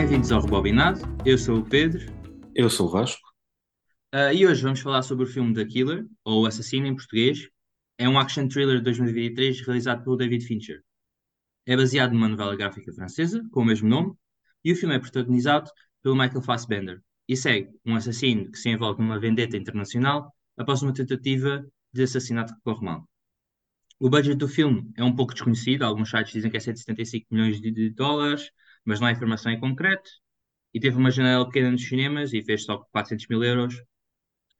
Bem-vindos 0.00 0.30
ao 0.30 0.40
Rebobinado. 0.40 1.00
Eu 1.26 1.36
sou 1.36 1.58
o 1.58 1.64
Pedro 1.64 2.06
Eu 2.54 2.70
sou 2.70 2.86
o 2.86 2.88
Vasco. 2.88 3.34
ah, 4.12 4.32
e 4.32 4.46
hoje 4.46 4.62
vamos 4.62 4.78
falar 4.78 5.02
sobre 5.02 5.24
o 5.24 5.26
filme 5.26 5.52
The 5.52 5.64
Killer, 5.64 6.06
ou 6.24 6.46
Assassino 6.46 6.86
em 6.86 6.94
português. 6.94 7.48
É 7.98 8.08
um 8.08 8.16
action 8.16 8.46
thriller 8.46 8.76
de 8.76 8.84
2023 8.84 9.60
realizado 9.60 10.04
pelo 10.04 10.16
David 10.16 10.46
Fincher. 10.46 10.84
É 11.66 11.76
baseado 11.76 12.12
numa 12.12 12.28
novela 12.28 12.54
gráfica 12.54 12.92
francesa 12.92 13.42
com 13.50 13.62
o 13.62 13.64
mesmo 13.64 13.88
nome 13.88 14.14
e 14.64 14.70
o 14.72 14.76
filme 14.76 14.94
é 14.94 15.00
protagonizado 15.00 15.68
pelo 16.00 16.14
Michael 16.14 16.42
Fassbender 16.42 17.02
e 17.26 17.36
segue 17.36 17.68
um 17.84 17.96
assassino 17.96 18.52
que 18.52 18.58
se 18.58 18.68
envolve 18.68 19.02
numa 19.02 19.18
vendetta 19.18 19.56
internacional 19.56 20.32
após 20.56 20.80
uma 20.80 20.94
tentativa 20.94 21.66
de 21.92 22.04
assassinato 22.04 22.54
que 22.54 22.60
corre 22.60 22.84
mal. 22.84 23.04
O 23.98 24.08
budget 24.08 24.36
do 24.36 24.46
filme 24.46 24.92
é 24.96 25.02
um 25.02 25.16
pouco 25.16 25.34
desconhecido, 25.34 25.82
alguns 25.82 26.08
sites 26.08 26.34
dizem 26.34 26.52
que 26.52 26.56
é 26.56 26.60
175 26.60 27.26
milhões 27.32 27.60
de 27.60 27.90
dólares, 27.90 28.48
mas 28.84 29.00
não 29.00 29.08
há 29.08 29.12
informação 29.12 29.52
em 29.52 29.60
concreto. 29.60 30.10
E 30.74 30.80
teve 30.80 30.96
uma 30.96 31.10
janela 31.10 31.46
pequena 31.46 31.70
nos 31.70 31.86
cinemas 31.86 32.32
e 32.32 32.42
fez 32.42 32.64
só 32.64 32.78
400 32.92 33.26
mil 33.28 33.42
euros. 33.44 33.82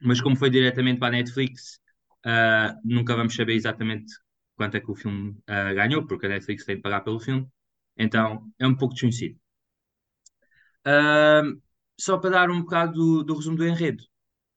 Mas 0.01 0.21
como 0.21 0.37
foi 0.37 0.51
diretamente 0.51 0.99
para 1.01 1.09
a 1.09 1.19
Netflix, 1.19 1.81
ah, 2.25 2.75
nunca 2.85 3.17
vamos 3.17 3.35
saber 3.35 3.55
exatamente 3.55 4.13
quanto 4.57 4.77
é 4.77 4.81
que 4.81 4.91
o 4.91 4.97
filme 4.97 5.37
ah, 5.47 5.73
ganhou, 5.75 6.07
porque 6.07 6.27
a 6.27 6.31
Netflix 6.31 6.65
tem 6.65 6.77
de 6.77 6.83
pagar 6.83 7.03
pelo 7.03 7.21
filme. 7.21 7.47
Então 7.97 8.51
é 8.59 8.67
um 8.67 8.77
pouco 8.77 8.95
desconhecido. 8.95 9.39
Ah, 10.85 11.43
só 11.99 12.19
para 12.19 12.31
dar 12.31 12.51
um 12.51 12.61
bocado 12.63 12.93
do, 12.93 13.25
do 13.25 13.35
resumo 13.35 13.57
do 13.57 13.67
enredo. 13.67 14.03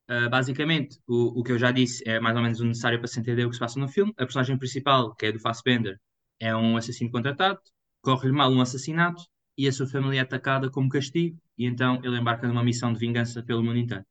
Uh, 0.10 0.30
basicamente, 0.30 1.00
o, 1.08 1.40
o 1.40 1.44
que 1.44 1.54
eu 1.54 1.60
já 1.60 1.72
disse 1.72 2.04
é 2.08 2.20
mais 2.20 2.36
ou 2.36 2.44
menos 2.44 2.60
o 2.60 2.66
necessário 2.66 3.00
para 3.00 3.08
se 3.08 3.20
entender 3.20 3.46
o 3.46 3.50
que 3.50 3.56
se 3.56 3.60
passa 3.60 3.80
no 3.80 3.88
filme. 3.88 4.12
A 4.18 4.26
personagem 4.26 4.58
principal, 4.58 5.16
que 5.16 5.28
é 5.28 5.32
do 5.32 5.40
Fassbender, 5.40 5.98
é 6.40 6.56
um 6.56 6.78
assassino 6.78 7.12
contratado, 7.12 7.60
corre-lhe 8.02 8.34
mal 8.34 8.52
um 8.52 8.62
assassinato 8.62 9.24
e 9.58 9.68
a 9.68 9.72
sua 9.72 9.88
família 9.88 10.20
é 10.20 10.22
atacada 10.24 10.70
como 10.70 10.90
castigo, 10.90 11.38
e 11.58 11.66
então 11.66 12.00
ele 12.04 12.18
embarca 12.20 12.48
numa 12.48 12.64
missão 12.64 12.94
de 12.94 13.00
vingança 13.00 13.44
pelo 13.44 13.64
mundo 13.64 13.80
inteiro. 13.80 14.06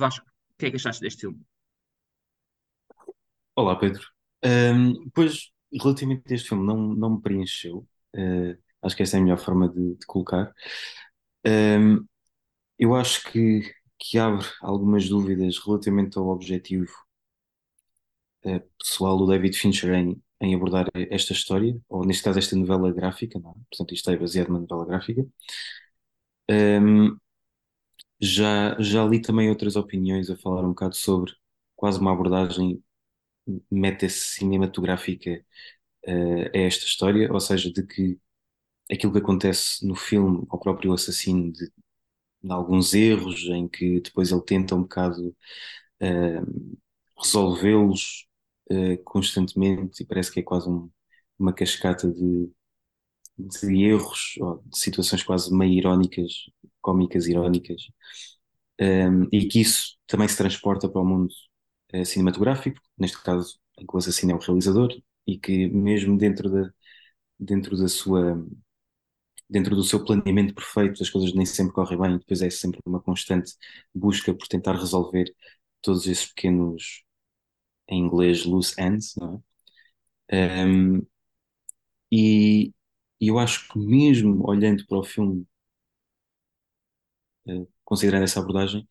Vasco, 0.00 0.26
o 0.52 0.56
que 0.58 0.66
é 0.66 0.70
que 0.70 0.76
achaste 0.76 1.02
deste 1.02 1.22
filme? 1.22 1.40
Olá, 3.56 3.76
Pedro. 3.78 4.02
Ahm, 4.44 5.08
pois, 5.14 5.50
relativamente 5.72 6.32
a 6.32 6.34
este 6.34 6.48
filme, 6.48 6.66
não, 6.66 6.76
não 6.94 7.10
me 7.16 7.22
preencheu. 7.22 7.86
Ah, 8.16 8.56
acho 8.82 8.96
que 8.96 9.02
essa 9.02 9.16
é 9.16 9.20
a 9.20 9.22
melhor 9.22 9.38
forma 9.38 9.68
de, 9.68 9.94
de 9.96 10.06
colocar. 10.06 10.52
Ahm, 11.46 12.06
eu 12.78 12.94
acho 12.94 13.24
que, 13.32 13.62
que 13.98 14.18
abre 14.18 14.46
algumas 14.62 15.08
dúvidas 15.08 15.58
relativamente 15.58 16.18
ao 16.18 16.28
objetivo 16.28 16.92
ah, 18.46 18.60
pessoal 18.78 19.16
do 19.18 19.26
David 19.26 19.56
Fincher 19.56 19.92
em, 19.94 20.22
em 20.40 20.54
abordar 20.54 20.86
esta 21.10 21.32
história, 21.32 21.78
ou 21.88 22.04
neste 22.06 22.22
caso 22.24 22.38
esta 22.38 22.56
novela 22.56 22.92
gráfica, 22.92 23.38
não 23.38 23.50
é? 23.52 23.54
Portanto, 23.70 23.94
isto 23.94 24.10
é 24.10 24.16
baseado 24.16 24.48
numa 24.48 24.60
novela 24.60 24.86
gráfica. 24.86 25.26
Ahm, 26.48 27.18
já, 28.20 28.76
já 28.80 29.04
li 29.04 29.20
também 29.20 29.48
outras 29.50 29.76
opiniões 29.76 30.30
a 30.30 30.36
falar 30.36 30.62
um 30.64 30.68
bocado 30.70 30.94
sobre 30.96 31.32
quase 31.76 31.98
uma 32.00 32.12
abordagem 32.12 32.82
meta-cinematográfica 33.70 35.44
eh, 36.06 36.50
a 36.54 36.58
esta 36.62 36.86
história, 36.86 37.32
ou 37.32 37.40
seja, 37.40 37.72
de 37.72 37.86
que 37.86 38.18
aquilo 38.92 39.12
que 39.12 39.20
acontece 39.20 39.86
no 39.86 39.94
filme 39.96 40.46
ao 40.50 40.60
próprio 40.60 40.92
assassino, 40.92 41.52
de, 41.52 41.66
de 42.42 42.52
alguns 42.52 42.94
erros 42.94 43.44
em 43.46 43.68
que 43.68 44.00
depois 44.00 44.32
ele 44.32 44.42
tenta 44.42 44.74
um 44.76 44.82
bocado 44.82 45.36
eh, 46.00 46.40
resolvê-los 47.18 48.26
eh, 48.70 48.96
constantemente 48.98 50.02
e 50.02 50.06
parece 50.06 50.32
que 50.32 50.40
é 50.40 50.42
quase 50.42 50.68
um- 50.68 50.90
uma 51.38 51.52
cascata 51.52 52.10
de, 52.12 52.50
de 53.38 53.84
erros, 53.84 54.34
ou 54.40 54.62
de 54.66 54.78
situações 54.78 55.22
quase 55.24 55.54
meio 55.54 55.72
irónicas, 55.74 56.32
cómicas 56.82 57.26
irónicas, 57.28 57.82
Um, 58.80 59.28
e 59.32 59.46
que 59.48 59.60
isso 59.60 59.96
também 60.06 60.26
se 60.28 60.36
transporta 60.36 60.88
para 60.88 61.00
o 61.00 61.04
mundo 61.06 61.32
eh, 61.92 62.04
cinematográfico, 62.04 62.80
neste 62.98 63.22
caso 63.22 63.58
em 63.78 63.86
que 63.86 63.94
o 63.94 63.98
assassino 63.98 64.32
é 64.32 64.34
o 64.34 64.38
realizador, 64.38 64.90
e 65.26 65.38
que 65.38 65.68
mesmo 65.68 66.18
dentro 66.18 66.50
da, 66.50 66.70
dentro 67.40 67.76
da 67.78 67.88
sua, 67.88 68.36
dentro 69.48 69.76
do 69.76 69.82
seu 69.84 70.04
planeamento 70.04 70.54
perfeito, 70.54 71.02
as 71.02 71.10
coisas 71.10 71.34
nem 71.34 71.46
sempre 71.46 71.72
correm 71.74 71.98
bem, 71.98 72.14
e 72.14 72.18
depois 72.18 72.42
é 72.42 72.50
sempre 72.50 72.80
uma 72.86 73.00
constante 73.00 73.52
busca 73.94 74.34
por 74.34 74.46
tentar 74.48 74.74
resolver 74.76 75.32
todos 75.82 76.06
esses 76.06 76.26
pequenos, 76.26 77.03
em 77.88 78.00
inglês, 78.00 78.44
loose 78.44 78.74
ends, 78.80 79.14
não 79.16 79.42
é? 80.30 80.64
Um, 80.66 81.06
e, 82.12 82.72
eu 83.20 83.38
acho 83.38 83.68
que 83.68 83.78
mesmo 83.78 84.46
olhando 84.48 84.86
para 84.86 84.98
o 84.98 85.04
filme, 85.04 85.46
eh, 87.48 87.66
considerando 87.84 88.24
essa 88.24 88.40
abordagem, 88.40 88.86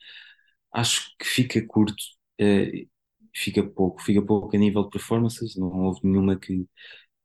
acho 0.73 1.15
que 1.19 1.25
fica 1.27 1.65
curto, 1.67 1.95
eh, 2.39 2.87
fica 3.35 3.63
pouco, 3.63 4.01
fica 4.03 4.21
pouco 4.25 4.55
a 4.55 4.59
nível 4.59 4.83
de 4.85 4.91
performances, 4.91 5.55
não 5.57 5.69
houve 5.85 6.01
nenhuma 6.03 6.37
que, 6.39 6.67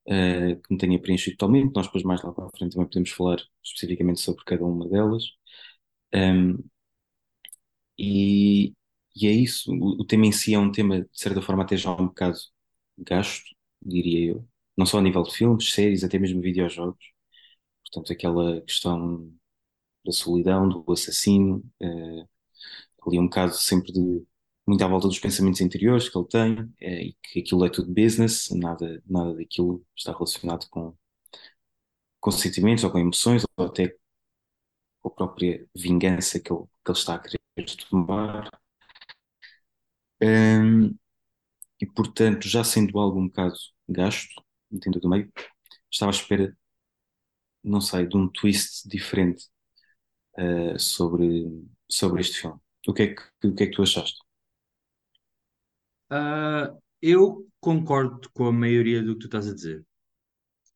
eh, 0.09 0.56
que 0.56 0.73
me 0.73 0.79
tenha 0.79 1.00
preenchido 1.00 1.37
totalmente. 1.39 1.75
Nós 1.75 1.87
depois 1.87 2.05
mais 2.05 2.23
lá 2.23 2.33
para 2.33 2.47
a 2.47 2.50
frente 2.50 2.73
também 2.75 2.89
podemos 2.89 3.11
falar 3.12 3.39
especificamente 3.65 4.21
sobre 4.21 4.45
cada 4.45 4.65
uma 4.67 4.89
delas. 4.89 5.25
Um, 6.15 6.59
e, 7.99 8.75
e 9.21 9.27
é 9.27 9.33
isso, 9.33 9.73
o, 9.73 10.01
o 10.03 10.05
tema 10.06 10.27
em 10.27 10.33
si 10.33 10.55
é 10.55 10.59
um 10.59 10.73
tema, 10.73 11.03
de 11.03 11.09
certa 11.12 11.43
forma, 11.43 11.62
até 11.65 11.77
já 11.77 11.93
um 11.93 12.06
bocado 12.09 12.39
gasto, 12.99 13.45
diria 13.83 14.33
eu. 14.33 14.49
Não 14.77 14.87
só 14.87 14.99
a 14.99 15.03
nível 15.03 15.23
de 15.23 15.34
filmes, 15.34 15.73
séries, 15.73 16.05
até 16.05 16.19
mesmo 16.19 16.41
videojogos. 16.41 17.05
Portanto, 17.84 18.12
aquela 18.12 18.61
questão 18.62 19.33
da 20.05 20.12
solidão, 20.12 20.69
do 20.69 20.84
assassino, 20.93 21.65
eh, 21.83 22.27
ali 23.06 23.19
um 23.19 23.25
bocado 23.25 23.55
sempre 23.55 23.93
de 23.93 24.25
muito 24.67 24.84
à 24.84 24.89
volta 24.89 25.09
dos 25.09 25.19
pensamentos 25.19 25.61
interiores 25.62 26.09
que 26.09 26.19
ele 26.19 26.29
tem, 26.29 26.75
eh, 26.81 27.03
e 27.09 27.17
que 27.23 27.41
aquilo 27.41 27.65
é 27.65 27.71
tudo 27.71 27.93
business, 27.93 28.49
nada, 28.53 29.03
nada 29.06 29.35
daquilo 29.35 29.85
está 29.97 30.12
relacionado 30.12 30.69
com, 30.71 30.95
com 32.21 32.31
sentimentos 32.31 32.85
ou 32.85 32.91
com 32.93 32.99
emoções, 32.99 33.45
ou 33.56 33.67
até 33.67 33.97
com 35.00 35.09
a 35.09 35.12
própria 35.12 35.67
vingança 35.75 36.39
que 36.41 36.53
ele, 36.53 36.65
que 36.85 36.91
ele 36.91 36.99
está 36.99 37.15
a 37.17 37.19
querer 37.19 37.41
tomar. 37.91 38.50
Hum, 40.23 40.97
e 41.81 41.87
portanto, 41.87 42.49
já 42.49 42.65
sendo 42.65 42.99
algo 43.01 43.21
um 43.21 43.29
bocado 43.29 43.55
gasto, 43.89 44.43
dentro 44.71 45.01
do 45.01 45.09
meio, 45.11 45.33
estava 45.93 46.12
à 46.12 46.15
espera, 46.15 46.56
não 47.62 47.81
sei, 47.81 48.06
de 48.06 48.17
um 48.17 48.29
twist 48.29 48.89
diferente 48.89 49.47
eh, 50.39 50.79
sobre, 50.79 51.47
sobre 51.91 52.21
este 52.23 52.41
filme. 52.43 52.61
O 52.89 52.95
que 52.95 53.03
é 53.05 53.15
que, 53.15 53.23
o 53.49 53.55
que 53.55 53.65
é 53.65 53.67
que 53.67 53.73
tu 53.77 53.83
achaste? 53.83 54.19
Ah, 56.11 56.75
eu 57.03 57.47
concordo 57.61 58.29
com 58.33 58.47
a 58.47 58.53
maioria 58.53 59.03
do 59.03 59.15
que 59.15 59.21
tu 59.21 59.27
estás 59.27 59.49
a 59.49 59.55
dizer. 59.55 59.85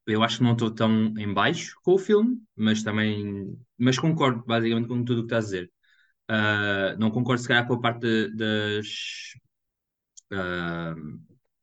Eu 0.06 0.22
acho 0.22 0.38
que 0.38 0.44
não 0.44 0.52
estou 0.52 0.70
tão 0.74 1.14
em 1.18 1.32
baixo 1.32 1.76
com 1.84 1.94
o 1.94 1.98
filme, 1.98 2.42
mas 2.56 2.82
também, 2.82 3.58
mas 3.78 3.98
concordo 3.98 4.44
basicamente 4.46 4.88
com 4.88 5.04
tudo 5.04 5.20
o 5.20 5.22
que 5.22 5.26
estás 5.34 5.46
a 5.46 5.48
dizer. 5.48 5.72
Ah, 6.34 6.96
não 6.98 7.10
concordo 7.10 7.42
se 7.42 7.48
calhar 7.48 7.66
com 7.66 7.74
a 7.74 7.80
parte 7.80 8.00
de- 8.00 8.36
das 8.36 8.86
ah, 10.32 10.94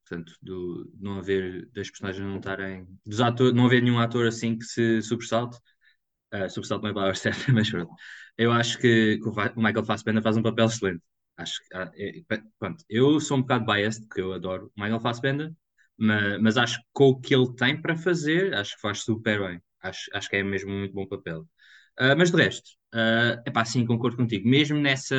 portanto, 0.07 0.33
do, 0.41 0.85
de 0.93 1.03
não 1.03 1.19
haver 1.19 1.69
das 1.71 1.89
personagens 1.89 2.25
não 2.25 2.37
estarem 2.37 2.87
dos 3.05 3.21
atores, 3.21 3.53
não 3.53 3.65
haver 3.65 3.81
nenhum 3.83 3.99
ator 3.99 4.27
assim 4.27 4.57
que 4.57 4.65
se 4.65 5.01
sobressalte. 5.01 5.57
Uh, 6.33 6.49
sobressalto 6.49 6.83
não 6.83 6.89
é 6.89 6.91
a 6.91 6.95
palavra 6.95 7.15
certa, 7.19 7.51
mas 7.53 7.69
pronto. 7.71 7.91
Eu 8.37 8.51
acho 8.51 8.77
que, 8.79 9.17
que 9.19 9.29
o 9.29 9.33
Michael 9.61 9.85
Fassbender 9.85 10.23
faz 10.23 10.37
um 10.37 10.43
papel 10.43 10.65
excelente. 10.67 11.03
Acho 11.37 11.59
que, 11.61 11.75
ah, 11.77 11.91
é- 11.95 12.19
é- 12.19 12.43
pronto, 12.59 12.83
eu 12.89 13.19
sou 13.21 13.37
um 13.37 13.41
bocado 13.41 13.65
biased, 13.65 14.07
porque 14.07 14.21
eu 14.21 14.33
adoro 14.33 14.71
o 14.77 14.81
Michael 14.81 14.99
Fassbender, 15.01 15.53
mas, 15.97 16.41
mas 16.41 16.57
acho 16.57 16.79
que 16.79 16.85
com 16.93 17.09
o 17.09 17.21
que 17.21 17.35
ele 17.35 17.53
tem 17.55 17.81
para 17.81 17.95
fazer, 17.97 18.53
acho 18.55 18.75
que 18.75 18.81
faz 18.81 19.01
super 19.03 19.39
bem. 19.41 19.61
Acho, 19.81 20.09
acho 20.13 20.29
que 20.29 20.37
é 20.37 20.43
mesmo 20.43 20.71
um 20.71 20.79
muito 20.81 20.93
bom 20.95 21.07
papel. 21.07 21.47
Ah, 21.97 22.15
mas 22.15 22.31
de 22.31 22.37
resto, 22.37 22.71
é 22.93 23.41
epá, 23.49 23.65
sim, 23.65 23.85
concordo 23.85 24.17
contigo. 24.17 24.47
Mesmo 24.49 24.77
nessa, 24.79 25.15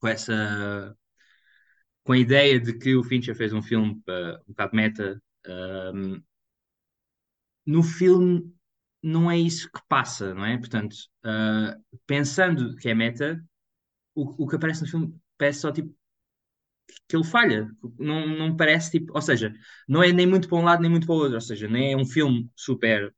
com 0.00 0.08
essa, 0.08 0.96
com 2.04 2.12
a 2.12 2.18
ideia 2.18 2.60
de 2.60 2.78
que 2.78 2.94
o 2.94 3.02
Fincher 3.04 3.34
fez 3.36 3.52
um 3.52 3.62
filme 3.62 4.00
ah, 4.08 4.40
um 4.46 4.52
bocado 4.52 4.76
meta, 4.76 5.22
ah, 5.46 5.92
no 7.66 7.82
filme 7.82 8.52
não 9.02 9.30
é 9.30 9.38
isso 9.38 9.70
que 9.70 9.80
passa, 9.88 10.34
não 10.34 10.44
é? 10.44 10.56
Portanto, 10.58 10.96
ah, 11.24 11.76
pensando 12.06 12.74
que 12.76 12.88
é 12.88 12.94
meta, 12.94 13.42
o, 14.14 14.44
o 14.44 14.48
que 14.48 14.56
aparece 14.56 14.82
no 14.82 14.88
filme 14.88 15.16
parece 15.38 15.60
só 15.60 15.72
tipo 15.72 15.94
que 17.08 17.16
ele 17.16 17.24
falha. 17.24 17.68
Não, 17.98 18.26
não 18.26 18.56
parece 18.56 18.90
tipo, 18.92 19.12
ou 19.14 19.22
seja, 19.22 19.52
não 19.88 20.02
é 20.02 20.12
nem 20.12 20.26
muito 20.26 20.48
para 20.48 20.58
um 20.58 20.62
lado 20.64 20.82
nem 20.82 20.90
muito 20.90 21.06
para 21.06 21.14
o 21.14 21.18
outro, 21.18 21.34
ou 21.34 21.40
seja, 21.40 21.68
nem 21.68 21.92
é 21.92 21.96
um 21.96 22.06
filme 22.06 22.50
super 22.56 23.14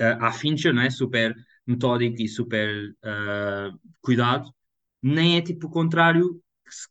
ah, 0.00 0.28
à 0.28 0.32
Fincher, 0.32 0.74
não 0.74 0.82
é? 0.82 0.90
Super 0.90 1.34
metódico 1.66 2.20
e 2.22 2.28
super 2.28 2.94
ah, 3.04 3.72
cuidado, 4.00 4.50
nem 5.02 5.36
é 5.36 5.42
tipo 5.42 5.66
o 5.66 5.70
contrário, 5.70 6.40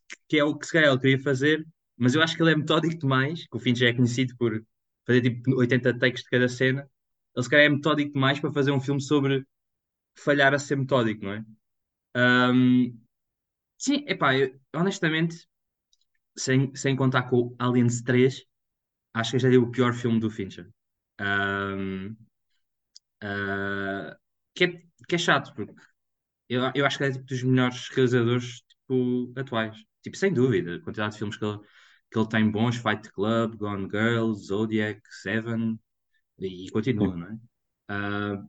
que, 0.08 0.16
que 0.28 0.38
é 0.38 0.44
o 0.44 0.56
que 0.56 0.66
se 0.66 0.72
calhar 0.72 0.90
ele 0.90 1.00
queria 1.00 1.18
fazer, 1.22 1.66
mas 1.96 2.14
eu 2.14 2.22
acho 2.22 2.36
que 2.36 2.42
ele 2.42 2.52
é 2.52 2.56
metódico 2.56 2.98
demais, 2.98 3.46
que 3.46 3.56
o 3.56 3.60
Fincher 3.60 3.88
é 3.90 3.94
conhecido 3.94 4.34
por 4.36 4.64
fazer 5.06 5.20
tipo 5.22 5.54
80 5.56 5.98
takes 5.98 6.22
de 6.22 6.30
cada 6.30 6.48
cena 6.48 6.88
ele 7.36 7.42
se 7.44 7.50
calhar 7.50 7.66
é 7.66 7.68
metódico 7.68 8.12
demais 8.12 8.38
para 8.40 8.52
fazer 8.52 8.70
um 8.70 8.80
filme 8.80 9.00
sobre 9.00 9.44
falhar 10.16 10.54
a 10.54 10.58
ser 10.58 10.76
metódico, 10.76 11.24
não 11.24 11.32
é? 11.34 11.44
Ahm, 12.14 12.98
sim, 13.78 14.04
epá, 14.08 14.36
eu, 14.36 14.58
honestamente, 14.74 15.48
sem, 16.36 16.74
sem 16.74 16.96
contar 16.96 17.24
com 17.24 17.54
Aliens 17.58 18.02
3, 18.02 18.44
acho 19.14 19.32
que 19.32 19.38
já 19.38 19.48
dei 19.48 19.58
o 19.58 19.70
pior 19.70 19.94
filme 19.94 20.20
do 20.20 20.30
Fincher. 20.30 20.68
Ah, 23.20 24.16
que 24.54 24.64
é, 24.64 24.68
que 25.08 25.14
é 25.16 25.18
chato, 25.18 25.54
porque 25.54 25.74
eu, 26.48 26.62
eu 26.74 26.86
acho 26.86 26.98
que 26.98 27.04
é 27.04 27.12
tipo, 27.12 27.24
dos 27.26 27.42
melhores 27.42 27.88
realizadores 27.90 28.62
tipo, 28.62 29.32
atuais. 29.36 29.76
Tipo, 30.02 30.16
sem 30.16 30.32
dúvida, 30.32 30.76
a 30.76 30.80
quantidade 30.82 31.12
de 31.14 31.18
filmes 31.18 31.36
que 31.36 31.44
ele, 31.44 31.58
que 32.10 32.18
ele 32.18 32.28
tem 32.28 32.50
bons, 32.50 32.76
Fight 32.76 33.10
Club, 33.12 33.56
Gone 33.56 33.88
Girl, 33.90 34.32
Zodiac, 34.34 35.00
Seven, 35.22 35.78
e 36.38 36.70
continua, 36.72 37.16
não 37.16 37.28
é? 37.28 37.38
Ah, 37.88 38.44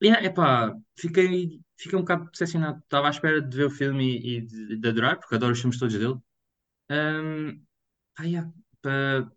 e, 0.00 0.08
epá, 0.08 0.74
fiquei, 0.98 1.60
fiquei 1.76 1.98
um 1.98 2.02
bocado 2.02 2.30
decepcionado. 2.30 2.78
Estava 2.80 3.06
à 3.08 3.10
espera 3.10 3.40
de 3.40 3.56
ver 3.56 3.64
o 3.66 3.70
filme 3.70 4.04
e, 4.18 4.36
e 4.38 4.40
de, 4.42 4.76
de 4.78 4.88
adorar, 4.88 5.18
porque 5.18 5.34
adoro 5.34 5.52
os 5.52 5.60
filmes 5.60 5.78
todos 5.78 5.94
dele. 5.98 6.16
Ahm, 6.90 7.60
pá, 8.16 8.24
yeah, 8.24 8.52
pá, 8.82 9.30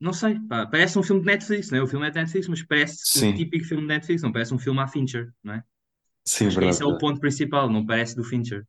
não 0.00 0.12
sei, 0.12 0.38
pá, 0.48 0.66
parece 0.66 0.98
um 0.98 1.02
filme 1.02 1.20
de 1.22 1.26
Netflix, 1.28 1.70
não 1.70 1.78
é? 1.78 1.82
O 1.82 1.86
filme 1.88 2.06
é 2.06 2.10
de 2.10 2.16
Netflix, 2.20 2.48
mas 2.48 2.62
parece 2.62 2.98
sim, 3.02 3.34
típico 3.34 3.64
filme 3.66 3.82
de 3.84 3.88
Netflix, 3.88 4.22
não 4.22 4.32
parece 4.32 4.54
um 4.54 4.58
filme 4.58 4.80
à 4.80 4.88
Fincher, 4.88 5.32
não 5.42 5.54
é? 5.54 5.64
sim, 6.24 6.48
Acho 6.48 6.58
verdade, 6.58 6.80
esse 6.80 6.82
é 6.82 6.86
o 6.86 6.98
ponto 6.98 7.20
principal, 7.20 7.70
não 7.70 7.86
parece 7.86 8.16
do 8.16 8.24
Fincher. 8.24 8.66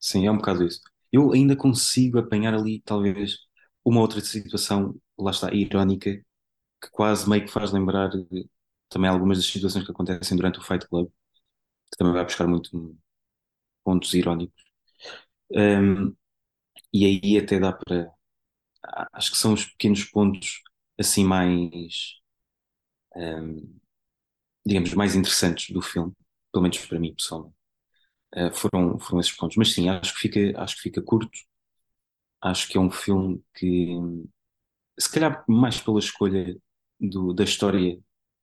Sim, 0.00 0.26
é 0.26 0.30
um 0.30 0.36
bocado 0.36 0.64
isso. 0.64 0.80
Eu 1.12 1.32
ainda 1.32 1.56
consigo 1.56 2.18
apanhar 2.18 2.54
ali, 2.54 2.80
talvez, 2.82 3.36
uma 3.84 4.00
outra 4.00 4.20
situação, 4.20 4.94
lá 5.18 5.30
está, 5.30 5.52
irónica, 5.52 6.12
que 6.82 6.90
quase 6.92 7.28
meio 7.30 7.44
que 7.46 7.52
faz 7.52 7.72
lembrar 7.72 8.10
eh, 8.14 8.44
também 8.88 9.10
algumas 9.10 9.38
das 9.38 9.46
situações 9.48 9.84
que 9.84 9.92
acontecem 9.92 10.36
durante 10.36 10.60
o 10.60 10.62
Fight 10.62 10.86
Club, 10.88 11.08
que 11.92 11.98
também 11.98 12.14
vai 12.14 12.24
buscar 12.24 12.46
muito 12.48 12.96
pontos 13.84 14.14
irónicos. 14.14 14.64
Um, 15.52 16.14
e 16.92 17.06
aí 17.06 17.38
até 17.38 17.58
dá 17.60 17.72
para. 17.72 18.10
Acho 19.12 19.32
que 19.32 19.38
são 19.38 19.52
os 19.52 19.64
pequenos 19.66 20.04
pontos 20.04 20.62
assim 20.98 21.24
mais, 21.24 22.16
um, 23.16 23.78
digamos, 24.66 24.94
mais 24.94 25.14
interessantes 25.16 25.70
do 25.74 25.82
filme, 25.82 26.12
pelo 26.52 26.62
menos 26.62 26.78
para 26.86 26.98
mim, 27.00 27.14
pessoalmente. 27.14 27.56
Uh, 28.36 28.52
foram, 28.54 28.98
foram 29.00 29.20
esses 29.20 29.32
pontos. 29.32 29.56
Mas 29.56 29.72
sim, 29.74 29.88
acho 29.90 30.14
que 30.14 30.20
fica, 30.20 30.62
acho 30.62 30.76
que 30.76 30.82
fica 30.82 31.02
curto. 31.02 31.38
Acho 32.40 32.68
que 32.68 32.76
é 32.78 32.80
um 32.80 32.90
filme 32.90 33.42
que, 33.54 33.88
se 34.98 35.10
calhar 35.10 35.44
mais 35.48 35.80
pela 35.80 35.98
escolha 35.98 36.56
do, 37.00 37.32
da 37.32 37.44
história 37.44 37.98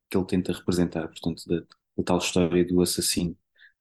que 0.09 0.17
ele 0.17 0.25
tenta 0.27 0.53
representar, 0.53 1.07
portanto, 1.07 1.43
da, 1.47 1.59
da 1.97 2.03
tal 2.05 2.17
história 2.19 2.65
do 2.65 2.81
assassino 2.81 3.37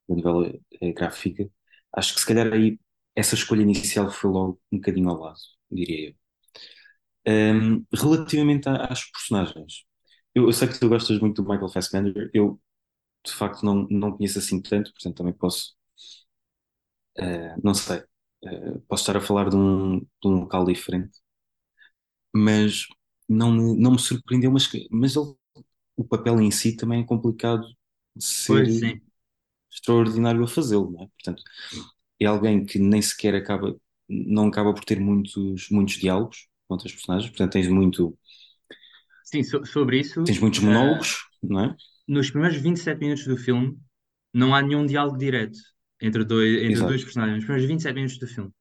da 0.09 0.17
novela 0.17 0.53
eh, 0.81 0.93
gráfica, 0.93 1.51
acho 1.93 2.15
que 2.15 2.21
se 2.21 2.27
calhar 2.27 2.53
aí 2.53 2.79
essa 3.17 3.35
escolha 3.37 3.63
inicial 3.63 4.11
foi 4.11 4.31
logo 4.31 4.61
um 4.73 4.79
bocadinho 4.79 5.11
ao 5.11 5.21
lado, 5.21 5.39
diria 5.71 6.11
eu. 6.11 6.17
Um, 7.27 7.85
relativamente 7.95 8.69
a- 8.69 8.87
às 8.87 9.05
personagens, 9.11 9.85
eu, 10.35 10.45
eu 10.47 10.53
sei 10.53 10.69
que 10.69 10.79
tu 10.79 10.89
gostas 10.89 11.19
muito 11.21 11.43
do 11.43 11.49
Michael 11.49 11.71
Fassbender, 11.71 12.31
eu 12.35 12.61
de 13.27 13.33
facto 13.33 13.65
não, 13.65 13.87
não 13.91 14.17
conheço 14.17 14.39
assim 14.39 14.61
tanto, 14.63 14.93
portanto 14.93 15.17
também 15.19 15.33
posso, 15.35 15.75
eh, 17.19 17.55
não 17.63 17.75
sei, 17.75 17.99
eh, 18.45 18.79
posso 18.89 19.03
estar 19.03 19.17
a 19.17 19.21
falar 19.21 19.49
de 19.51 19.57
um, 19.57 20.01
de 20.01 20.07
um 20.27 20.41
local 20.41 20.65
diferente, 20.65 21.19
mas 22.35 22.87
não 23.29 23.53
me, 23.53 23.77
não 23.81 23.93
me 23.93 23.99
surpreendeu, 23.99 24.51
mas, 24.53 24.69
mas 24.91 25.17
ele, 25.17 25.35
o 25.97 26.05
papel 26.05 26.41
em 26.43 26.51
si 26.51 26.77
também 26.77 27.03
é 27.03 27.07
complicado 27.07 27.67
de 28.17 28.25
ser 28.25 28.67
Pois 28.67 28.71
extraordinário 29.73 30.43
a 30.45 30.49
fazê-lo, 30.49 30.91
não 30.91 31.03
é? 31.05 31.07
Portanto, 31.09 31.43
é 32.21 32.27
alguém 32.27 32.65
que 32.67 32.79
nem 32.79 33.03
sequer 33.03 33.35
acaba, 33.37 33.77
não 34.09 34.49
acaba 34.49 34.75
por 34.75 34.85
ter 34.85 35.01
muitos, 35.01 35.69
muitos 35.71 35.97
diálogos 35.97 36.49
com 36.75 36.77
outras 36.77 36.93
personagens, 36.93 37.31
portanto 37.31 37.53
tens 37.53 37.69
muito, 37.69 38.17
Sim, 39.23 39.43
so- 39.43 39.65
sobre 39.65 39.99
isso, 40.01 40.21
tens 40.25 40.39
muitos 40.41 40.61
ah, 40.67 41.01
monólogos, 41.01 41.25
não 41.43 41.61
é? 41.61 41.77
nos 42.09 42.31
primeiros 42.31 42.59
27 42.61 43.01
minutos 43.01 43.27
do 43.27 43.37
filme, 43.37 43.79
não 44.33 44.55
há 44.55 44.63
nenhum 44.63 44.87
diálogo 44.87 45.19
direto 45.19 45.59
entre, 46.01 46.25
dois, 46.25 46.63
entre 46.65 46.85
dois 46.85 47.03
personagens. 47.05 47.37
Nos 47.39 47.45
primeiros 47.45 47.69
27 47.71 47.95
minutos 47.97 48.19
do 48.19 48.27
filme. 48.27 48.53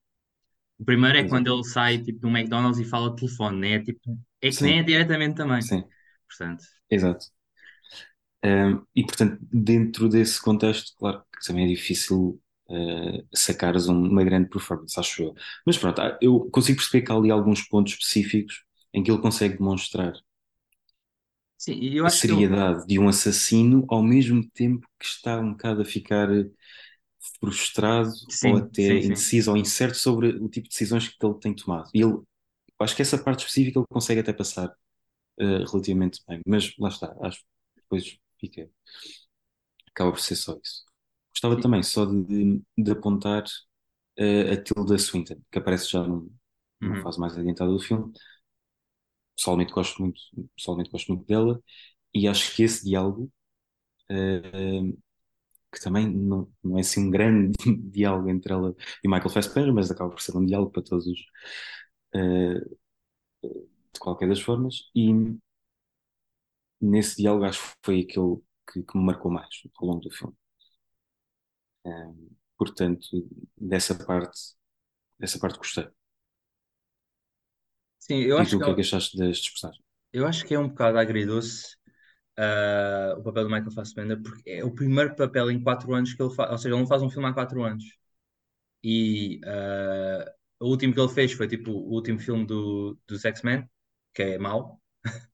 O 0.80 0.86
primeiro 0.86 1.18
é 1.20 1.26
quando 1.26 1.48
exato. 1.48 1.54
ele 1.54 1.64
sai 1.66 2.00
tipo, 2.04 2.20
do 2.22 2.30
McDonald's 2.30 2.80
e 2.80 2.86
fala 2.86 3.12
de 3.12 3.18
telefone, 3.18 3.60
né? 3.62 3.74
É, 3.76 3.80
tipo, 3.84 4.20
é 4.42 4.52
que 4.54 4.64
nem 4.64 4.80
é 4.80 4.84
Sim, 4.84 4.84
diretamente 4.84 5.36
também. 5.38 5.66
sim, 5.68 5.84
Portanto, 6.30 6.64
exato. 6.90 7.28
Um, 8.46 8.86
e 8.96 9.06
portanto, 9.06 9.40
dentro 9.52 10.10
desse 10.10 10.42
contexto, 10.42 10.94
claro 10.98 11.24
que 11.40 11.46
também 11.48 11.66
é 11.66 11.68
difícil 11.70 12.42
uh, 12.74 13.28
sacares 13.36 13.88
um- 13.90 14.10
uma 14.10 14.24
grande 14.24 14.50
performance, 14.50 15.00
acho 15.00 15.24
eu. 15.24 15.36
Mas 15.66 15.78
pronto, 15.78 16.02
há- 16.02 16.18
eu 16.22 16.50
consigo 16.52 16.78
perceber 16.80 17.06
que 17.06 17.12
há 17.12 17.16
ali 17.16 17.32
alguns 17.32 17.62
pontos 17.64 17.94
específicos 17.94 18.64
em 18.94 19.04
que 19.04 19.12
ele 19.12 19.22
consegue 19.22 19.58
demonstrar 19.58 20.14
sim, 21.58 21.80
eu 21.96 22.06
a 22.06 22.10
seriedade 22.12 22.86
de 22.88 23.00
um 23.00 23.08
assassino 23.10 23.86
ao 23.90 24.02
mesmo 24.04 24.48
tempo 24.52 24.88
que 25.00 25.06
está 25.06 25.40
um 25.40 25.52
bocado 25.52 25.82
a 25.82 25.86
ficar 25.86 26.28
frustrado 27.40 28.12
ou 28.42 28.56
Sim, 28.56 28.70
sim, 28.78 29.02
até 29.02 29.02
sim. 29.02 29.24
indeciso 29.24 29.52
ou 29.52 29.58
incerto 29.58 29.98
sobre 29.98 30.30
o 30.30 30.50
tipo 30.50 30.66
de 30.68 30.70
decisões 30.74 31.08
que 31.10 31.26
ele 31.26 31.40
tem 31.40 31.54
tomado. 31.56 31.90
E 31.94 32.02
ele, 32.02 32.20
acho 32.80 32.96
que 32.96 33.02
essa 33.02 33.18
parte 33.18 33.42
específica 33.42 33.80
ele 33.80 33.88
consegue 33.90 34.22
até 34.22 34.34
passar 34.34 34.70
uh, 35.42 35.66
relativamente 35.72 36.22
bem, 36.28 36.42
mas 36.48 36.76
lá 36.80 36.90
está, 36.90 37.16
acho 37.24 37.40
que 37.42 37.46
depois 37.84 38.20
fica, 38.40 38.70
acaba 39.92 40.12
por 40.12 40.20
ser 40.20 40.36
só 40.36 40.60
isso. 40.64 40.84
Gostava 41.34 41.60
também 41.62 41.84
só 41.84 42.06
de, 42.06 42.62
de 42.78 42.92
apontar 42.92 43.44
uh, 44.20 44.54
a 44.54 44.58
Tilda 44.64 44.98
Swinton, 44.98 45.38
que 45.52 45.60
aparece 45.60 45.90
já 45.92 46.04
num- 46.08 46.32
numa 46.82 46.98
Uhum. 46.98 47.04
fase 47.04 47.20
mais 47.20 47.38
adiantada 47.38 47.72
do 47.72 47.80
filme. 47.80 48.14
Pessoalmente 49.36 49.74
gosto 49.74 50.02
muito, 50.02 50.22
pessoalmente 50.56 50.90
gosto 50.92 51.08
muito 51.14 51.26
dela 51.28 51.60
e 52.14 52.28
acho 52.28 52.56
que 52.56 52.64
esse 52.64 52.86
diálogo 52.86 53.32
uh, 54.12 55.00
que 55.74 55.82
também 55.82 56.10
não, 56.10 56.52
não 56.64 56.78
é 56.78 56.82
assim 56.82 57.02
um 57.08 57.12
grande 57.12 57.54
diálogo 57.92 58.30
entre 58.30 58.54
ela 58.54 58.76
e 59.04 59.08
Michael 59.10 59.30
Fassbender, 59.32 59.74
mas 59.74 59.92
acaba 59.92 60.12
por 60.12 60.22
ser 60.22 60.38
um 60.38 60.46
diálogo 60.46 60.72
para 60.72 60.84
todos 60.84 61.08
os, 61.08 61.20
eh, 62.16 62.62
de 63.94 64.00
qualquer 64.00 64.28
das 64.30 64.40
formas, 64.42 64.90
e 64.96 65.12
nesse 66.82 67.18
diálogo 67.18 67.46
acho 67.46 67.62
que 67.72 67.78
foi 67.84 68.02
aquele 68.02 68.38
que, 68.72 68.84
que 68.84 68.98
me 68.98 69.04
marcou 69.06 69.32
mais 69.32 69.50
ao 69.78 69.88
longo 69.88 70.02
do 70.02 70.12
filme. 70.12 70.36
Eh, 71.86 72.14
portanto, 72.58 73.08
dessa 73.58 73.96
parte, 73.96 74.40
dessa 75.20 75.40
parte 75.40 75.58
gostei. 75.60 75.90
Sim, 78.00 78.20
eu 78.22 78.38
E 78.42 78.44
acho 78.44 78.50
tu, 78.50 78.58
o 78.58 78.62
que, 78.62 78.70
que 78.70 78.70
é 78.70 78.74
que 78.76 78.82
achaste 78.82 79.18
destes 79.18 79.50
personagens? 79.54 79.84
eu 80.12 80.28
acho 80.28 80.46
que 80.46 80.54
é 80.54 80.60
um 80.60 80.70
bocado 80.70 80.98
agridoce 81.00 81.76
ah, 82.38 83.16
o 83.20 83.24
papel 83.24 83.44
do 83.46 83.50
Michael 83.52 83.72
Fassbender, 83.72 84.22
porque 84.22 84.50
é 84.52 84.66
o 84.66 84.72
primeiro 84.74 85.16
papel 85.16 85.52
em 85.52 85.62
quatro 85.64 85.94
anos 85.94 86.14
que 86.14 86.22
ele 86.24 86.34
faz. 86.36 86.52
Ou 86.52 86.58
seja, 86.58 86.70
ele 86.76 86.82
não 86.82 86.88
faz 86.88 87.02
um 87.04 87.10
filme 87.10 87.28
há 87.30 87.34
quatro 87.34 87.64
anos. 87.64 87.86
E 88.84 89.40
ah, 89.46 90.26
o 90.60 90.68
último 90.70 90.94
que 90.94 91.00
ele 91.02 91.10
fez 91.14 91.34
foi 91.34 91.48
tipo 91.48 91.72
o 91.72 91.94
último 91.94 92.20
filme 92.20 92.46
do, 92.46 92.98
dos 93.08 93.26
X-Men, 93.26 93.70
que 94.14 94.24
é 94.24 94.38
mau. 94.40 94.82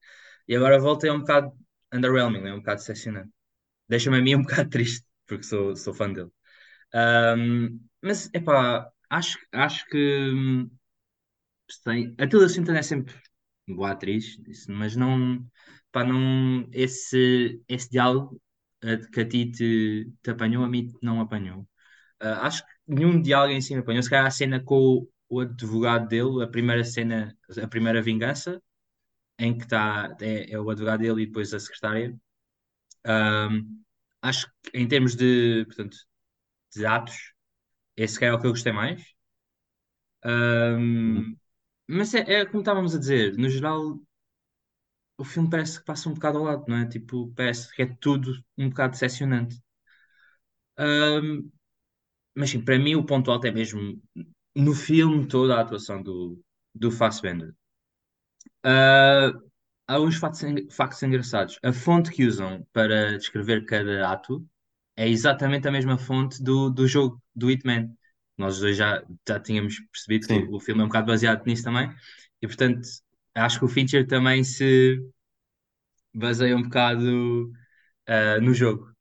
E 0.50 0.56
agora 0.56 0.80
volta 0.80 1.08
e 1.08 1.10
é 1.10 1.14
um 1.14 1.20
bocado 1.22 1.54
underwhelming, 1.94 2.48
é 2.48 2.54
um 2.54 2.60
bocado 2.60 2.80
decepcionante. 2.82 3.32
Deixa-me 3.90 4.18
a 4.20 4.22
mim 4.22 4.36
um 4.36 4.44
bocado 4.44 4.70
triste, 4.70 5.06
porque 5.28 5.44
sou, 5.44 5.76
sou 5.76 5.94
fã 5.94 6.12
dele. 6.14 6.32
Ahm, 6.94 7.80
mas, 8.02 8.30
epá, 8.34 8.92
acho, 9.10 9.38
acho 9.52 9.86
que 9.88 9.98
hum, 10.34 10.70
sei, 11.84 12.14
a 12.18 12.28
Tilda 12.28 12.50
Swinton 12.50 12.74
é 12.76 12.82
sempre 12.82 13.14
boa 13.68 13.92
atriz, 13.92 14.38
mas 14.70 14.96
não, 14.96 15.46
pá, 15.92 16.04
não, 16.04 16.68
esse, 16.74 17.62
esse 17.68 17.90
diálogo 17.92 18.42
eh, 18.84 18.98
que 19.14 19.22
a 19.22 19.28
ti 19.30 19.52
te, 19.52 20.12
te 20.24 20.32
apanhou, 20.32 20.64
a 20.64 20.70
mim 20.70 20.92
não 21.02 21.22
apanhou. 21.22 21.68
Ah, 22.20 22.48
acho 22.48 22.64
que 22.66 22.72
nenhum 22.88 23.22
diálogo 23.22 23.54
em 23.54 23.62
si 23.62 23.74
me 23.76 23.82
apanhou. 23.82 24.04
Se 24.04 24.10
calhar 24.12 24.26
a 24.28 24.32
cena 24.32 24.62
com 24.64 24.76
o, 24.78 25.10
o 25.30 25.42
advogado 25.42 26.08
dele, 26.10 26.44
a 26.44 26.48
primeira 26.48 26.84
cena, 26.86 27.38
a 27.64 27.68
primeira 27.68 28.02
vingança, 28.04 28.62
em 29.40 29.58
que 29.58 29.64
está 29.66 30.16
é, 30.22 30.52
é 30.54 30.60
o 30.60 30.70
advogado 30.70 31.02
dele 31.02 31.24
e 31.24 31.28
depois 31.28 31.54
a 31.54 31.60
secretária. 31.60 32.16
Ahm, 33.06 33.82
acho 34.22 34.48
que 34.64 34.78
em 34.78 34.88
termos 34.88 35.16
de, 35.16 35.66
portanto, 35.66 35.98
de 36.76 36.86
atos, 36.86 37.34
esse 37.98 38.24
é 38.26 38.34
o 38.34 38.40
que 38.40 38.48
eu 38.48 38.52
gostei 38.52 38.74
mais. 38.74 39.04
Uhum. 40.26 40.32
Ahm, 40.32 41.38
mas 41.88 42.14
é, 42.14 42.20
é 42.42 42.46
como 42.46 42.60
estávamos 42.62 42.96
a 42.96 43.00
dizer, 43.00 43.38
no 43.38 43.50
geral, 43.50 44.00
o 45.20 45.24
filme 45.24 45.48
parece 45.52 45.78
que 45.80 45.86
passa 45.86 46.10
um 46.10 46.16
bocado 46.16 46.40
ao 46.40 46.44
lado, 46.46 46.66
não 46.68 46.78
é? 46.78 46.86
Tipo, 46.88 47.32
parece 47.36 47.72
que 47.76 47.84
é 47.84 47.96
tudo 48.02 48.44
um 48.58 48.70
bocado 48.70 48.94
decepcionante. 48.94 49.62
Ahm, 50.78 51.52
mas 52.36 52.50
sim, 52.52 52.64
para 52.66 52.80
mim 52.80 52.96
o 52.96 53.06
ponto 53.06 53.32
alto 53.32 53.48
é 53.48 53.52
mesmo 53.52 54.02
no 54.56 54.74
filme 54.76 55.28
toda 55.28 55.56
a 55.58 55.62
atuação 55.62 56.02
do, 56.04 56.40
do 56.76 56.92
Fassbender. 56.92 57.56
Ah, 58.64 59.32
há 59.88 60.00
uns 60.00 60.18
factos, 60.18 60.42
factos 60.76 61.04
engraçados. 61.04 61.60
A 61.64 61.74
fonte 61.74 62.12
que 62.12 62.26
usam 62.26 62.66
para 62.74 63.18
descrever 63.18 63.66
cada 63.66 64.10
ato 64.12 64.46
é 65.00 65.08
exatamente 65.10 65.68
a 65.68 65.72
mesma 65.72 65.98
fonte 65.98 66.44
do, 66.44 66.70
do 66.70 66.88
jogo 66.88 67.22
do 67.36 67.50
Hitman. 67.52 67.90
Nós 68.38 68.60
dois 68.60 68.78
já, 68.78 69.04
já 69.28 69.40
tínhamos 69.40 69.80
percebido 69.92 70.28
que 70.28 70.34
Sim, 70.34 70.44
o, 70.52 70.56
o 70.56 70.60
filme 70.60 70.82
é 70.82 70.86
um 70.86 70.88
bocado 70.88 71.08
baseado 71.08 71.46
nisso 71.46 71.64
também, 71.64 71.90
e 72.42 72.48
portanto 72.48 72.82
acho 73.36 73.60
que 73.60 73.66
o 73.66 73.70
Fincher 73.70 74.08
também 74.08 74.44
se 74.44 75.00
baseia 76.14 76.56
um 76.56 76.64
bocado 76.64 77.52
ah, 78.08 78.40
no 78.42 78.54
jogo. 78.54 78.94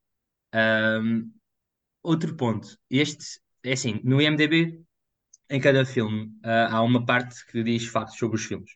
Ahm, 0.52 1.30
outro 2.02 2.36
ponto, 2.36 2.78
este 2.90 3.40
é 3.64 3.72
assim, 3.74 4.00
no 4.04 4.20
IMDb, 4.22 4.82
em 5.50 5.60
cada 5.60 5.84
filme, 5.86 6.32
ah, 6.44 6.76
há 6.78 6.82
uma 6.82 7.04
parte 7.06 7.46
que 7.48 7.62
diz 7.64 7.86
factos 7.88 8.18
sobre 8.18 8.36
os 8.38 8.44
filmes. 8.46 8.72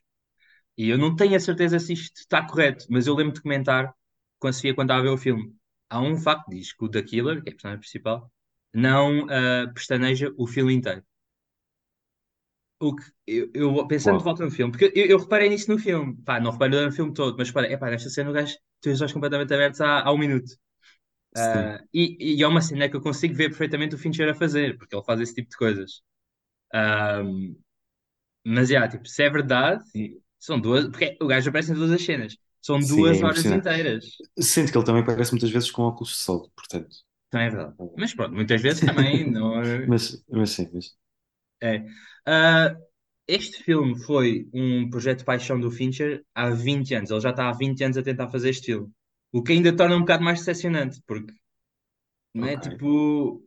E 0.77 0.89
eu 0.89 0.97
não 0.97 1.15
tenho 1.15 1.35
a 1.35 1.39
certeza 1.39 1.79
se 1.79 1.93
isto 1.93 2.17
está 2.21 2.45
correto, 2.47 2.85
mas 2.89 3.07
eu 3.07 3.15
lembro 3.15 3.33
de 3.33 3.41
comentar 3.41 3.93
com 4.39 4.47
a 4.47 4.53
Sofia 4.53 4.75
quando 4.75 4.89
estava 4.89 5.01
a 5.01 5.03
ver 5.03 5.11
o 5.11 5.17
filme. 5.17 5.55
Há 5.93 6.01
um 6.01 6.17
facto 6.17 6.49
diz 6.49 6.73
que 6.73 6.83
o 6.85 6.89
The 6.89 7.03
Killer, 7.03 7.43
que 7.43 7.49
é 7.49 7.51
a 7.53 7.55
personagem 7.55 7.79
principal, 7.81 8.31
não 8.73 9.27
ah, 9.29 9.71
pestaneja 9.73 10.33
o 10.37 10.47
filme 10.47 10.73
inteiro. 10.73 11.03
O 12.79 12.95
que 12.95 13.03
eu, 13.27 13.49
eu 13.53 13.87
pensando 13.87 14.17
de 14.17 14.23
volta 14.25 14.43
no 14.43 14.51
filme, 14.51 14.71
porque 14.71 14.91
eu, 14.93 15.05
eu 15.05 15.17
reparei 15.17 15.47
nisso 15.49 15.71
no 15.71 15.79
filme, 15.79 16.17
pá, 16.25 16.39
não 16.39 16.51
reparei 16.51 16.85
no 16.85 16.91
filme 16.91 17.13
todo, 17.13 17.37
mas 17.37 17.47
reparei, 17.47 17.71
epá, 17.73 17.89
nesta 17.89 18.09
cena 18.09 18.29
o 18.29 18.33
gajo 18.33 18.57
tem 18.81 18.91
os 18.93 18.99
olhos 19.01 19.13
completamente 19.13 19.53
abertos 19.53 19.79
há, 19.81 20.01
há 20.03 20.11
um 20.11 20.17
minuto. 20.17 20.51
Ah, 21.35 21.81
e, 21.93 22.37
e 22.39 22.43
é 22.43 22.47
uma 22.47 22.61
cena 22.61 22.89
que 22.89 22.95
eu 22.97 23.01
consigo 23.01 23.35
ver 23.35 23.49
perfeitamente 23.49 23.95
o 23.95 23.97
Fincher 23.99 24.29
a 24.29 24.35
fazer, 24.35 24.77
porque 24.77 24.95
ele 24.95 25.03
faz 25.05 25.19
esse 25.21 25.35
tipo 25.35 25.49
de 25.49 25.57
coisas. 25.57 26.01
Ah, 26.73 27.23
mas, 28.45 28.69
yeah, 28.69 28.87
tipo, 28.89 29.07
se 29.07 29.23
é 29.23 29.29
verdade, 29.29 29.83
são 30.39 30.59
duas, 30.59 30.85
porque 30.87 31.17
o 31.21 31.27
gajo 31.27 31.49
aparece 31.49 31.71
em 31.71 31.75
todas 31.75 31.91
as 31.91 32.03
cenas, 32.03 32.37
são 32.63 32.81
sim, 32.81 33.07
é 33.07 33.13
duas 33.13 33.21
horas 33.21 33.45
inteiras. 33.45 34.05
Sinto 34.39 34.71
que 34.71 34.77
ele 34.77 34.85
também 34.85 35.05
parece 35.05 35.31
muitas 35.31 35.51
vezes 35.51 35.71
com 35.71 35.83
óculos 35.83 36.09
de 36.11 36.17
sol, 36.17 36.51
portanto. 36.55 36.95
Também 37.29 37.47
é 37.47 37.49
verdade. 37.49 37.75
Mas 37.97 38.13
pronto, 38.13 38.33
muitas 38.33 38.61
vezes 38.61 38.83
também 38.83 39.29
não 39.31 39.61
é. 39.61 39.85
Mas, 39.87 40.23
mas 40.29 40.49
sim, 40.51 40.69
mas, 40.73 40.95
é. 41.61 41.85
Ah, 42.25 42.75
este 43.27 43.63
filme 43.63 43.97
foi 44.03 44.49
um 44.53 44.89
projeto 44.89 45.19
de 45.19 45.25
paixão 45.25 45.59
do 45.59 45.71
Fincher 45.71 46.23
há 46.35 46.49
20 46.49 46.93
anos. 46.95 47.11
Ele 47.11 47.21
já 47.21 47.29
está 47.31 47.49
há 47.49 47.53
20 47.53 47.83
anos 47.83 47.97
a 47.97 48.03
tentar 48.03 48.29
fazer 48.29 48.49
este 48.49 48.67
filme. 48.67 48.91
O 49.31 49.41
que 49.43 49.53
ainda 49.53 49.75
torna 49.75 49.95
um 49.95 50.01
bocado 50.01 50.23
mais 50.23 50.39
decepcionante, 50.39 51.01
porque 51.07 51.33
não 52.33 52.47
é 52.47 52.57
ok. 52.57 52.69
tipo 52.69 53.43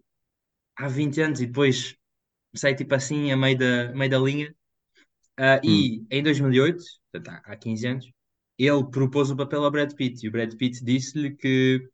há 0.77 0.89
20 0.89 1.21
anos 1.23 1.41
e 1.41 1.47
depois 1.47 1.97
sai 2.57 2.75
tipo 2.77 2.95
assim 2.95 3.33
a 3.33 3.37
meio 3.37 3.59
da, 3.59 3.93
meio 3.95 4.11
da 4.11 4.19
linha. 4.19 4.55
Ah, 5.39 5.61
Hum, 5.63 5.93
e 5.93 6.07
em 6.11 6.23
2008, 6.23 6.85
portanto, 7.13 7.43
há 7.45 7.57
15 7.57 7.87
anos, 7.89 8.13
ele 8.59 8.85
propôs 8.91 9.31
o 9.31 9.37
papel 9.37 9.65
ao 9.65 9.71
Brad 9.71 9.93
Pitt 9.95 10.25
e 10.25 10.29
o 10.29 10.33
Brad 10.33 10.55
Pitt 10.57 10.85
disse-lhe 10.85 11.35
que 11.37 11.89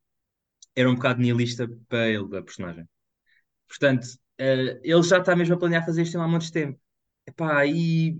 era 0.77 0.91
um 0.91 0.95
bocado 0.97 1.21
nihilista 1.21 1.69
para 1.89 2.09
ele, 2.09 2.29
da 2.29 2.43
personagem. 2.43 2.89
Portanto, 3.69 4.07
eh, 4.39 4.81
ele 4.85 5.03
já 5.05 5.19
está 5.19 5.37
mesmo 5.37 5.55
a 5.55 5.59
planear 5.59 5.85
fazer 5.87 6.03
isto 6.03 6.19
há 6.21 6.29
muito 6.29 6.53
tempo. 6.53 6.81
Epá, 7.27 7.67
e 7.67 8.19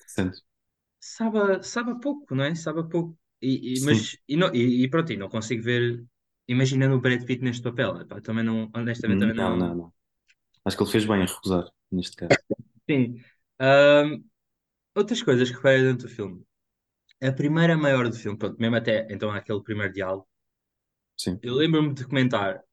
interessante. 0.00 0.42
sabe, 1.00 1.38
a- 1.38 1.62
sabe 1.62 1.90
a 1.92 1.94
pouco, 1.96 2.34
não 2.34 2.44
é? 2.44 2.54
Sabe 2.54 2.80
a 2.80 2.84
pouco. 2.84 3.18
E, 3.40 3.76
e- 3.78 3.80
mas 3.80 4.16
e, 4.28 4.36
não, 4.36 4.54
e, 4.54 4.84
e 4.84 4.88
pronto, 4.90 5.12
e 5.12 5.16
não 5.16 5.28
consigo 5.28 5.62
ver, 5.62 6.04
imaginando 6.48 6.94
o 6.96 7.00
Brad 7.00 7.24
Pitt 7.24 7.42
neste 7.42 7.62
papel. 7.62 8.00
Epá, 8.00 8.20
também 8.20 8.44
não, 8.44 8.70
honestamente, 8.74 9.20
também 9.20 9.36
Não, 9.36 9.56
não. 9.56 9.56
não, 9.56 9.74
não. 9.74 9.92
Acho 10.64 10.76
que 10.76 10.82
ele 10.84 10.92
fez 10.92 11.06
bem 11.06 11.22
em 11.22 11.26
recusar, 11.26 11.66
neste 11.92 12.16
caso. 12.16 12.42
Sim. 12.88 13.20
Ahm, 13.58 14.24
outras 14.96 15.22
coisas 15.22 15.50
que 15.50 15.56
reparei 15.56 15.82
dentro 15.84 16.08
do 16.08 16.14
filme. 16.14 16.46
A 17.28 17.32
primeira 17.40 17.76
maior 17.84 18.04
do 18.08 18.14
filme, 18.22 18.38
pronto, 18.38 18.56
mesmo 18.60 18.76
até 18.76 18.94
então 19.12 19.28
aquele 19.32 19.60
primeiro 19.64 19.92
diálogo, 19.92 20.28
Sim. 21.16 21.42
eu 21.42 21.54
lembro-me 21.54 21.94
de 21.94 22.04
comentar, 22.04 22.64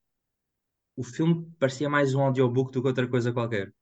o 0.96 1.04
filme 1.04 1.52
parecia 1.60 1.90
mais 1.90 2.16
um 2.16 2.22
audiobook 2.22 2.72
do 2.72 2.82
que 2.82 2.88
outra 2.88 3.06
coisa 3.06 3.34
qualquer. 3.34 3.74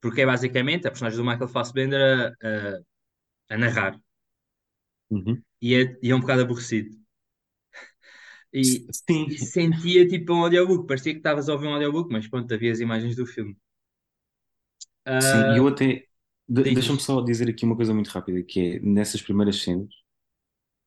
Porque 0.00 0.22
é 0.22 0.26
basicamente 0.32 0.86
a 0.86 0.90
personagem 0.92 1.18
do 1.20 1.24
Michael 1.28 1.48
Fassbender 1.48 2.00
a, 2.42 2.48
a, 2.48 3.54
a 3.54 3.58
narrar. 3.58 4.00
Uhum. 5.10 5.44
E 5.60 5.74
é, 5.74 5.98
e 6.02 6.10
é 6.10 6.14
um 6.14 6.20
bocado 6.20 6.42
aborrecido. 6.42 6.90
E, 8.52 8.88
e 9.26 9.36
sentia 9.38 10.06
tipo 10.08 10.32
um 10.32 10.42
audiobook, 10.44 10.86
parecia 10.86 11.12
que 11.12 11.18
estavas 11.18 11.48
a 11.48 11.52
ouvir 11.54 11.66
um 11.68 11.74
audiobook, 11.74 12.10
mas 12.12 12.26
pronto, 12.28 12.52
havia 12.54 12.72
as 12.72 12.80
imagens 12.80 13.16
do 13.16 13.26
filme. 13.26 13.54
sim. 15.18 15.44
E 15.48 15.56
Ah, 15.56 15.58
eu 15.58 15.66
até. 15.68 16.06
De- 16.48 16.70
Deixa-me 16.70 17.00
só 17.00 17.20
dizer 17.20 17.48
aqui 17.48 17.64
uma 17.64 17.76
coisa 17.76 17.94
muito 17.94 18.08
rápida, 18.10 18.42
que 18.42 18.76
é 18.76 18.80
nessas 18.80 19.22
primeiras 19.22 19.62
cenas, 19.62 19.88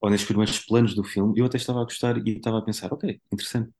ou 0.02 0.10
nesses 0.10 0.28
primeiros 0.28 0.60
planos 0.60 0.96
do 0.96 1.04
filme, 1.04 1.40
eu 1.40 1.46
até 1.46 1.58
estava 1.58 1.82
a 1.82 1.84
gostar 1.86 2.18
e 2.28 2.38
estava 2.38 2.60
a 2.60 2.62
pensar, 2.64 2.92
ok, 2.94 3.22
interessante. 3.34 3.72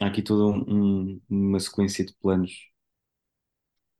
Há 0.00 0.06
aqui 0.08 0.22
toda 0.22 0.44
um- 0.46 1.12
um- 1.18 1.22
uma 1.30 1.60
sequência 1.60 2.04
de 2.06 2.14
planos 2.16 2.52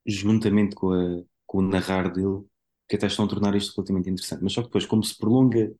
juntamente 0.06 0.74
com, 0.74 0.92
a- 0.92 1.24
com 1.46 1.58
o 1.58 1.62
narrar 1.62 2.10
dele, 2.12 2.44
que 2.88 2.96
até 2.96 3.06
estão 3.06 3.24
a 3.24 3.28
tornar 3.28 3.54
isto 3.56 3.74
relativamente 3.76 4.10
interessante. 4.10 4.42
Mas 4.42 4.52
só 4.52 4.60
que 4.62 4.68
depois, 4.68 4.86
como 4.86 5.02
se 5.04 5.16
prolonga 5.18 5.72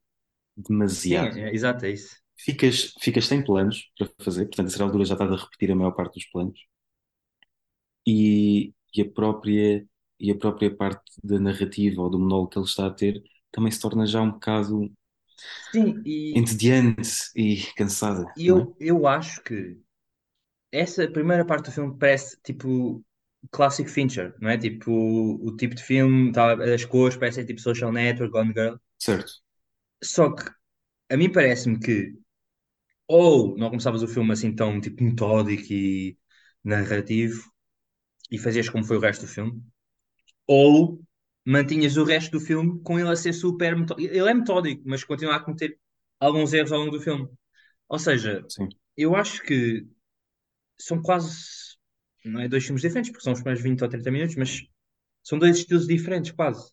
Sim, 0.87 1.26
demasiado, 1.26 1.38
é, 1.38 1.53
exato, 1.55 1.85
é 1.87 1.91
isso. 1.91 2.17
ficas, 2.38 2.95
ficas 3.00 3.26
sem 3.26 3.45
planos 3.45 3.91
para 3.99 4.09
fazer, 4.25 4.47
portanto, 4.47 4.69
a 4.69 4.71
certa 4.71 4.85
altura 4.85 5.05
já 5.05 5.15
estás 5.15 5.33
a 5.33 5.37
repetir 5.37 5.73
a 5.73 5.76
maior 5.76 5.93
parte 5.93 6.15
dos 6.17 6.26
planos, 6.31 6.59
e, 8.07 8.75
e 8.95 9.03
a 9.03 9.11
própria, 9.11 9.87
e 10.19 10.31
a 10.31 10.37
própria 10.39 10.75
parte 10.75 11.13
da 11.23 11.39
narrativa 11.39 12.03
ou 12.03 12.11
do 12.11 12.19
monólogo 12.19 12.51
que 12.51 12.59
ele 12.59 12.67
está 12.67 12.87
a 12.87 12.91
ter 12.91 13.23
também 13.51 13.71
se 13.71 13.81
torna 13.81 14.07
já 14.07 14.21
um 14.23 14.33
bocado 14.33 14.91
Sim, 15.73 16.03
e, 16.05 16.35
entediante 16.35 17.31
e 17.35 17.57
cansada, 17.77 18.25
e 18.37 18.47
não 18.47 18.59
é? 18.61 18.61
eu, 18.61 18.77
eu 18.79 19.07
acho 19.07 19.43
que 19.43 19.79
essa 20.73 21.09
primeira 21.11 21.45
parte 21.45 21.67
do 21.67 21.73
filme 21.73 21.97
parece 21.99 22.39
tipo 22.43 23.05
clássico 23.51 23.91
Fincher, 23.91 24.35
não 24.41 24.51
é? 24.51 24.59
Tipo, 24.59 24.91
o, 24.93 25.49
o 25.49 25.57
tipo 25.57 25.75
de 25.75 25.83
filme, 25.83 26.33
tá, 26.33 26.55
as 26.75 26.85
cores 26.85 27.17
parecem 27.17 27.47
tipo 27.47 27.61
Social 27.61 27.93
Network, 27.93 28.33
Gone 28.33 28.53
Girl. 28.55 28.77
Certo. 28.99 29.33
Só 30.03 30.33
que 30.35 30.45
a 31.11 31.17
mim 31.17 31.31
parece-me 31.33 31.79
que 31.81 32.15
ou 33.09 33.57
não 33.57 33.71
começavas 33.71 34.03
o 34.03 34.09
filme 34.09 34.33
assim 34.33 34.55
tão 34.55 34.81
tipo 34.81 35.03
metódico 35.05 35.73
e 35.73 36.19
narrativo 36.65 37.51
e 38.31 38.39
fazias 38.39 38.69
como 38.69 38.85
foi 38.85 38.97
o 38.97 39.01
resto 39.01 39.23
do 39.23 39.29
filme, 39.29 39.63
ou 40.47 41.00
mantinhas 41.47 41.97
o 41.97 42.05
resto 42.05 42.33
do 42.33 42.41
filme 42.41 42.81
com 42.83 42.99
ele 42.99 43.09
a 43.11 43.17
ser 43.17 43.33
super 43.33 43.76
metódico. 43.76 44.15
Ele 44.15 44.31
é 44.31 44.35
metódico, 44.35 44.83
mas 44.87 45.05
continua 45.05 45.37
a 45.37 45.41
cometer 45.41 45.79
alguns 46.21 46.53
erros 46.53 46.73
ao 46.73 46.81
longo 46.81 46.93
do 46.93 47.00
filme. 47.00 47.29
Ou 47.88 47.99
seja, 47.99 48.49
Sim. 48.49 48.69
eu 48.97 49.17
acho 49.17 49.43
que 49.45 49.87
são 50.81 51.03
quase, 51.03 51.76
não 52.25 52.41
é 52.41 52.49
dois 52.49 52.65
filmes 52.65 52.83
diferentes, 52.83 53.11
porque 53.11 53.25
são 53.25 53.33
os 53.33 53.41
primeiros 53.41 53.62
20 53.62 53.83
ou 53.83 53.88
30 53.88 54.11
minutos, 54.11 54.37
mas 54.37 54.62
são 55.25 55.38
dois 55.38 55.59
estilos 55.59 55.87
diferentes, 55.88 56.33
quase. 56.33 56.73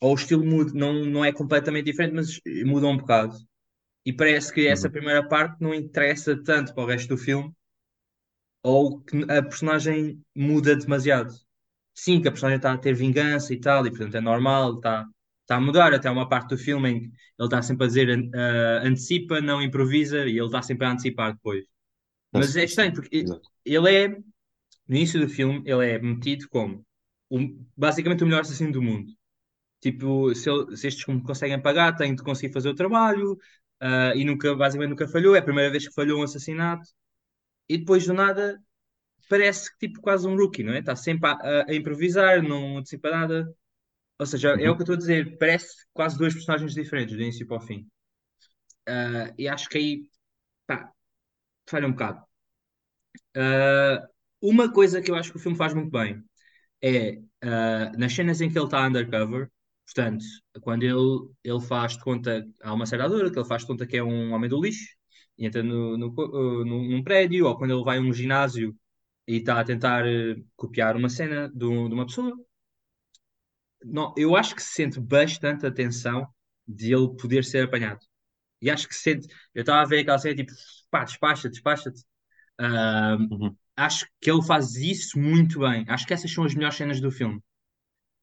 Ou 0.00 0.12
o 0.12 0.14
estilo 0.14 0.44
muda, 0.46 0.72
não, 0.72 1.04
não 1.04 1.24
é 1.24 1.32
completamente 1.32 1.86
diferente, 1.86 2.14
mas 2.14 2.40
muda 2.64 2.86
um 2.86 2.96
bocado. 2.96 3.36
E 4.06 4.12
parece 4.12 4.52
que 4.52 4.66
essa 4.68 4.88
Uhum. 4.88 4.90
primeira 4.90 5.26
parte 5.28 5.62
não 5.62 5.74
interessa 5.74 6.36
tanto 6.42 6.74
para 6.74 6.84
o 6.84 6.86
resto 6.88 7.08
do 7.10 7.18
filme, 7.18 7.54
ou 8.64 9.00
que 9.02 9.22
a 9.30 9.42
personagem 9.42 10.20
muda 10.34 10.74
demasiado. 10.76 11.32
Sim, 11.94 12.20
que 12.20 12.28
a 12.28 12.30
personagem 12.32 12.56
está 12.58 12.72
a 12.72 12.78
ter 12.78 12.94
vingança 12.94 13.54
e 13.54 13.60
tal, 13.60 13.86
e 13.86 13.90
portanto 13.90 14.16
é 14.16 14.20
normal, 14.20 14.76
está, 14.76 15.06
está 15.42 15.56
a 15.56 15.60
mudar. 15.60 15.94
Até 15.94 16.10
uma 16.10 16.28
parte 16.28 16.50
do 16.50 16.58
filme 16.58 16.90
em 16.90 17.00
que 17.00 17.06
ele 17.06 17.46
está 17.46 17.62
sempre 17.62 17.84
a 17.84 17.88
dizer 17.88 18.30
ah, 18.34 18.82
antecipa, 18.84 19.40
não 19.40 19.62
improvisa, 19.62 20.26
e 20.26 20.30
ele 20.38 20.46
está 20.46 20.62
sempre 20.62 20.86
a 20.86 20.90
antecipar 20.92 21.34
depois. 21.34 21.64
Mas 22.32 22.56
é 22.56 22.64
Tá- 22.64 22.66
estranho, 22.66 22.94
porque 22.94 23.10
exato. 23.20 23.50
ele 23.64 23.94
é, 23.94 24.08
no 24.08 24.22
início 24.96 25.20
do 25.20 25.28
filme, 25.28 25.62
ele 25.66 25.86
é 25.90 25.98
metido 25.98 26.48
como 26.48 26.84
um- 27.30 27.66
basicamente 27.76 28.22
o 28.24 28.26
melhor 28.26 28.42
assassino 28.42 28.72
do 28.72 28.82
mundo. 28.82 29.12
Tipo, 29.80 30.34
se, 30.34 30.50
ele- 30.50 30.76
se 30.76 30.88
estes 30.88 31.06
me 31.06 31.22
conseguem 31.22 31.60
pagar, 31.62 31.94
tem 31.96 32.14
de 32.14 32.22
conseguir 32.22 32.52
fazer 32.52 32.70
o 32.70 32.74
trabalho, 32.74 33.38
ah, 33.80 34.12
e 34.16 34.24
nunca, 34.24 34.54
basicamente 34.56 34.90
nunca 34.90 35.08
falhou. 35.08 35.36
É 35.36 35.40
a 35.40 35.42
primeira 35.42 35.70
vez 35.70 35.88
que 35.88 35.94
falhou 35.94 36.20
um 36.20 36.24
assassinato. 36.24 36.88
E 37.68 37.78
depois 37.78 38.06
do 38.06 38.14
nada 38.14 38.60
parece 39.28 39.70
que 39.78 39.88
tipo 39.88 40.00
quase 40.00 40.26
um 40.28 40.36
rookie, 40.36 40.62
não 40.62 40.72
é? 40.74 40.78
Está 40.80 40.96
sempre 40.96 41.28
a, 41.30 41.64
a- 41.68 41.74
improvisar, 41.74 42.42
não 42.42 42.78
antecipa 42.78 43.10
nada. 43.10 43.54
Ou 44.18 44.26
seja, 44.26 44.50
é 44.60 44.70
o 44.70 44.76
que 44.76 44.80
Uhum. 44.80 44.82
eu 44.82 44.84
estou 44.84 44.94
a 44.96 44.98
dizer, 44.98 45.38
parece 45.38 45.68
quase 45.94 46.18
dois 46.18 46.34
personagens 46.34 46.74
diferentes, 46.74 47.16
do 47.16 47.22
início 47.22 47.46
para 47.46 47.58
o 47.58 47.60
fim. 47.60 47.88
Ah, 48.86 49.32
e 49.38 49.48
acho 49.48 49.68
que 49.68 49.78
aí, 49.78 50.10
pá, 50.66 50.92
falha 51.68 51.86
um 51.88 51.92
bocado. 51.92 52.24
Ah, 53.36 54.08
uma 54.40 54.72
coisa 54.72 55.00
que 55.02 55.10
eu 55.10 55.14
acho 55.14 55.30
que 55.30 55.36
o 55.36 55.40
filme 55.40 55.56
faz 55.56 55.74
muito 55.74 55.90
bem 55.90 56.22
é 56.82 57.20
ah, 57.42 57.92
nas 57.98 58.14
cenas 58.14 58.40
em 58.42 58.50
que 58.50 58.58
ele 58.58 58.66
está 58.66 58.86
undercover, 58.86 59.50
portanto, 59.86 60.24
quando 60.62 60.84
ele, 60.84 61.30
ele 61.44 61.60
faz 61.62 61.94
de 61.94 62.04
conta, 62.04 62.46
há 62.62 62.74
uma 62.74 62.86
certa 62.86 63.04
altura 63.06 63.30
que 63.32 63.38
ele 63.38 63.48
faz 63.48 63.62
de 63.62 63.68
conta 63.68 63.86
que 63.86 63.96
é 63.98 64.04
um 64.04 64.32
homem 64.32 64.50
do 64.50 64.60
lixo 64.62 64.88
e 65.38 65.46
entra 65.46 65.62
no, 65.62 65.96
no, 65.98 66.10
num, 66.64 66.90
num 66.90 67.04
prédio, 67.04 67.46
ou 67.46 67.56
quando 67.58 67.72
ele 67.74 67.84
vai 67.84 67.98
a 67.98 68.02
um 68.02 68.12
ginásio 68.14 68.76
e 69.26 69.36
está 69.38 69.60
a 69.60 69.64
tentar 69.64 70.06
eh, 70.06 70.36
copiar 70.56 70.96
uma 70.96 71.08
cena 71.08 71.48
de, 71.50 71.58
de 71.58 71.66
uma 71.94 72.06
pessoa. 72.06 72.34
Não, 73.84 74.14
eu 74.16 74.34
acho 74.36 74.54
que 74.54 74.62
se 74.62 74.72
sente 74.74 75.00
bastante 75.00 75.66
atenção 75.66 76.26
de 76.66 76.92
ele 76.94 77.08
poder 77.16 77.44
ser 77.44 77.64
apanhado. 77.64 78.00
E 78.62 78.70
acho 78.70 78.88
que 78.88 78.94
sente. 78.94 79.28
Eu 79.54 79.62
estava 79.62 79.82
a 79.82 79.86
ver 79.86 80.00
aquela 80.00 80.18
cena 80.18 80.36
tipo, 80.36 80.52
pá, 80.90 81.04
despacha, 81.04 81.48
despacha-te. 81.50 82.02
Uh, 82.60 83.30
Uhum. 83.30 83.56
acho 83.76 84.06
que 84.20 84.30
ele 84.30 84.42
faz 84.44 84.76
isso 84.76 85.18
muito 85.18 85.60
bem. 85.60 85.84
Acho 85.88 86.06
que 86.06 86.14
essas 86.14 86.32
são 86.32 86.44
as 86.44 86.54
melhores 86.54 86.76
cenas 86.76 87.00
do 87.00 87.10
filme. 87.12 87.40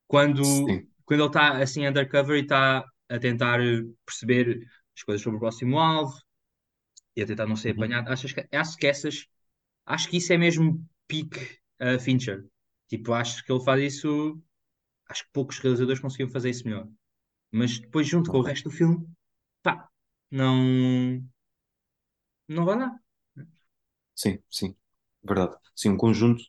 Quando, 0.08 0.42
Sim. 0.42 0.90
quando 1.06 1.22
ele 1.22 1.28
está 1.30 1.58
assim 1.62 1.88
undercover 1.88 2.38
e 2.40 2.44
está 2.44 2.86
a 3.10 3.20
tentar 3.20 3.60
perceber 4.06 4.60
as 4.98 5.04
coisas 5.04 5.24
sobre 5.24 5.38
o 5.38 5.40
próximo 5.42 5.80
alvo 5.80 6.14
e 7.16 7.22
a 7.22 7.26
tentar 7.28 7.48
não 7.48 7.56
ser 7.56 7.72
Uhum. 7.72 7.74
apanhado. 7.76 8.12
Acho 8.12 8.28
que, 8.34 8.48
acho 8.56 8.78
que 8.78 8.88
essas. 8.88 9.26
Acho 9.86 10.10
que 10.10 10.18
isso 10.18 10.34
é 10.34 10.38
mesmo 10.38 10.86
peak 11.12 11.60
uh, 11.82 12.00
Fincher. 12.00 12.46
Tipo, 12.90 13.14
acho 13.14 13.44
que 13.46 13.52
ele 13.52 13.64
faz 13.64 13.82
isso. 13.96 14.42
Acho 15.10 15.26
que 15.26 15.32
poucos 15.34 15.60
realizadores 15.60 16.02
conseguiam 16.02 16.30
fazer 16.30 16.50
isso 16.52 16.66
melhor. 16.66 16.88
Mas 17.52 17.80
depois, 17.80 18.08
junto 18.08 18.32
com 18.32 18.40
o 18.40 18.44
resto 18.44 18.70
do 18.70 18.76
filme, 18.76 19.08
pá, 19.64 19.90
não, 20.32 21.24
não 22.48 22.66
vai 22.66 22.76
lá. 22.78 23.00
Sim, 24.16 24.40
sim. 24.50 24.76
Verdade. 25.24 25.56
Sim, 25.76 25.90
um 25.92 25.98
conjunto, 25.98 26.44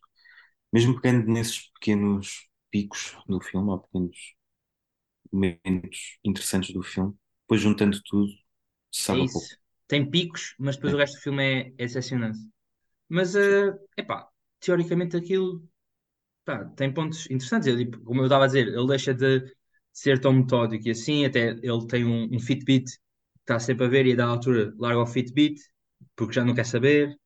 mesmo 0.73 1.01
pegando 1.01 1.27
nesses 1.33 1.71
pequenos 1.73 2.49
picos 2.71 3.17
do 3.29 3.41
filme, 3.41 3.71
ou 3.71 3.81
pequenos 3.81 4.35
momentos 5.33 6.19
interessantes 6.25 6.73
do 6.75 6.83
filme, 6.83 7.15
depois 7.43 7.61
juntando 7.61 8.01
tudo, 8.05 8.33
É 9.09 9.15
sabe 9.15 9.23
a 9.25 9.27
pouco. 9.27 9.51
Tem 9.89 10.09
picos, 10.11 10.55
mas 10.59 10.77
depois 10.77 10.93
o 10.95 10.97
Sim, 10.97 11.03
resto 11.03 11.17
do 11.17 11.23
filme 11.23 11.43
é, 11.45 11.59
é 11.69 11.87
decepcionante. 11.87 12.39
Mas, 13.09 13.37
é 13.37 13.75
epá, 13.99 14.29
teoricamente 14.63 15.17
aquilo 15.17 15.63
pá, 16.45 16.65
tem 16.77 16.93
pontos 16.93 17.27
interessantes. 17.31 17.69
Ele, 17.69 17.85
tipo, 17.85 18.03
como 18.05 18.21
eu 18.21 18.27
estava 18.27 18.45
a 18.45 18.47
dizer, 18.47 18.69
ele 18.69 18.87
deixa 18.87 19.15
de 19.15 19.45
ser 19.93 20.21
tão 20.21 20.33
metódico 20.33 20.89
e 20.89 20.91
assim, 20.91 21.25
até 21.25 21.51
ele 21.51 21.87
tem 21.89 22.05
um, 22.05 22.35
um 22.35 22.41
Fitbit 22.41 22.85
que 22.85 22.99
está 23.43 23.59
sempre 23.59 23.87
a 23.87 23.89
ver 23.89 24.07
e 24.07 24.17
da 24.17 24.27
altura 24.27 24.73
larga 24.79 25.01
o 25.01 25.07
Fitbit 25.07 25.61
porque 26.17 26.35
já 26.35 26.45
não 26.45 26.55
quer 26.55 26.67
saber. 26.67 27.17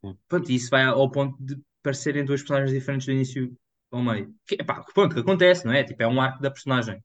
Sim. 0.00 0.18
pronto, 0.26 0.50
isso 0.50 0.70
vai 0.70 0.84
ao 0.84 1.10
ponto 1.10 1.36
de 1.42 1.60
parecerem 1.82 2.24
duas 2.24 2.40
personagens 2.40 2.72
diferentes 2.72 3.06
do 3.06 3.12
início 3.12 3.56
ao 3.90 4.02
meio. 4.02 4.34
Que, 4.46 4.56
epá, 4.56 4.84
pronto, 4.94 5.14
que 5.14 5.20
acontece, 5.20 5.64
não 5.64 5.72
é? 5.72 5.84
Tipo, 5.84 6.02
é 6.02 6.08
um 6.08 6.20
arco 6.20 6.42
da 6.42 6.50
personagem. 6.50 7.02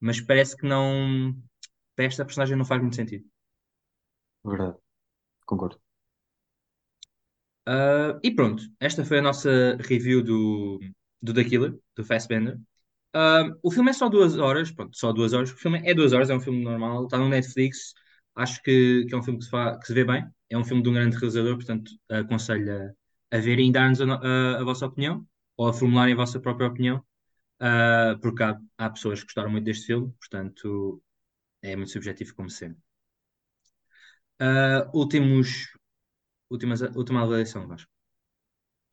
Mas 0.00 0.20
parece 0.20 0.56
que 0.56 0.66
não. 0.66 1.34
Para 1.94 2.04
esta 2.04 2.24
personagem 2.24 2.56
não 2.56 2.64
faz 2.64 2.80
muito 2.82 2.96
sentido. 2.96 3.24
Verdade. 4.44 4.76
Concordo. 5.46 5.85
Ah, 7.66 8.18
e 8.22 8.30
pronto, 8.34 8.62
esta 8.80 9.04
foi 9.04 9.18
a 9.18 9.22
nossa 9.22 9.76
review 9.80 10.22
do, 10.22 10.78
do 11.22 11.34
The 11.34 11.44
Killer, 11.44 11.74
do 11.96 12.04
Fassbender. 12.04 12.58
Ah, 13.14 13.44
o 13.62 13.70
filme 13.70 13.90
é 13.90 13.92
só 13.94 14.08
duas 14.08 14.36
horas, 14.38 14.70
pronto, 14.70 14.96
só 14.96 15.12
duas 15.12 15.32
horas. 15.32 15.50
O 15.52 15.56
filme 15.56 15.80
é 15.84 15.94
duas 15.94 16.12
horas, 16.12 16.30
é 16.30 16.34
um 16.36 16.40
filme 16.40 16.62
normal, 16.64 17.04
está 17.04 17.18
no 17.18 17.28
Netflix. 17.28 17.94
Acho 18.34 18.62
que, 18.62 19.06
que 19.08 19.14
é 19.14 19.18
um 19.18 19.22
filme 19.22 19.38
que 19.40 19.46
se, 19.46 19.50
que 19.80 19.86
se 19.86 19.94
vê 19.94 20.04
bem. 20.04 20.26
É 20.50 20.58
um 20.58 20.64
filme 20.64 20.82
de 20.82 20.88
um 20.90 20.94
grande 20.94 21.16
realizador, 21.16 21.56
portanto, 21.56 21.90
aconselho 22.10 22.94
a, 23.32 23.36
a 23.38 23.40
verem 23.40 23.70
e 23.70 23.72
dar-nos 23.72 24.00
a, 24.00 24.04
a- 24.06 24.60
a 24.60 24.64
vossa 24.64 24.86
opinião, 24.86 25.26
ou 25.56 25.68
a 25.68 25.72
formularem 25.72 26.14
a 26.14 26.16
vossa 26.16 26.40
própria 26.40 26.68
opinião, 26.68 27.04
Ah, 27.60 28.18
porque 28.22 28.42
há, 28.44 28.58
há 28.78 28.90
pessoas 28.90 29.20
que 29.20 29.26
gostaram 29.26 29.50
muito 29.50 29.64
deste 29.66 29.86
filme, 29.86 30.12
portanto, 30.20 31.02
é 31.62 31.76
muito 31.76 31.92
subjetivo 31.92 32.34
como 32.36 32.50
sempre. 32.50 32.80
Ah, 34.38 34.90
últimos, 34.94 35.68
últimas, 36.50 36.80
última 36.96 37.22
avaliação, 37.22 37.66
Vasco. 37.68 37.90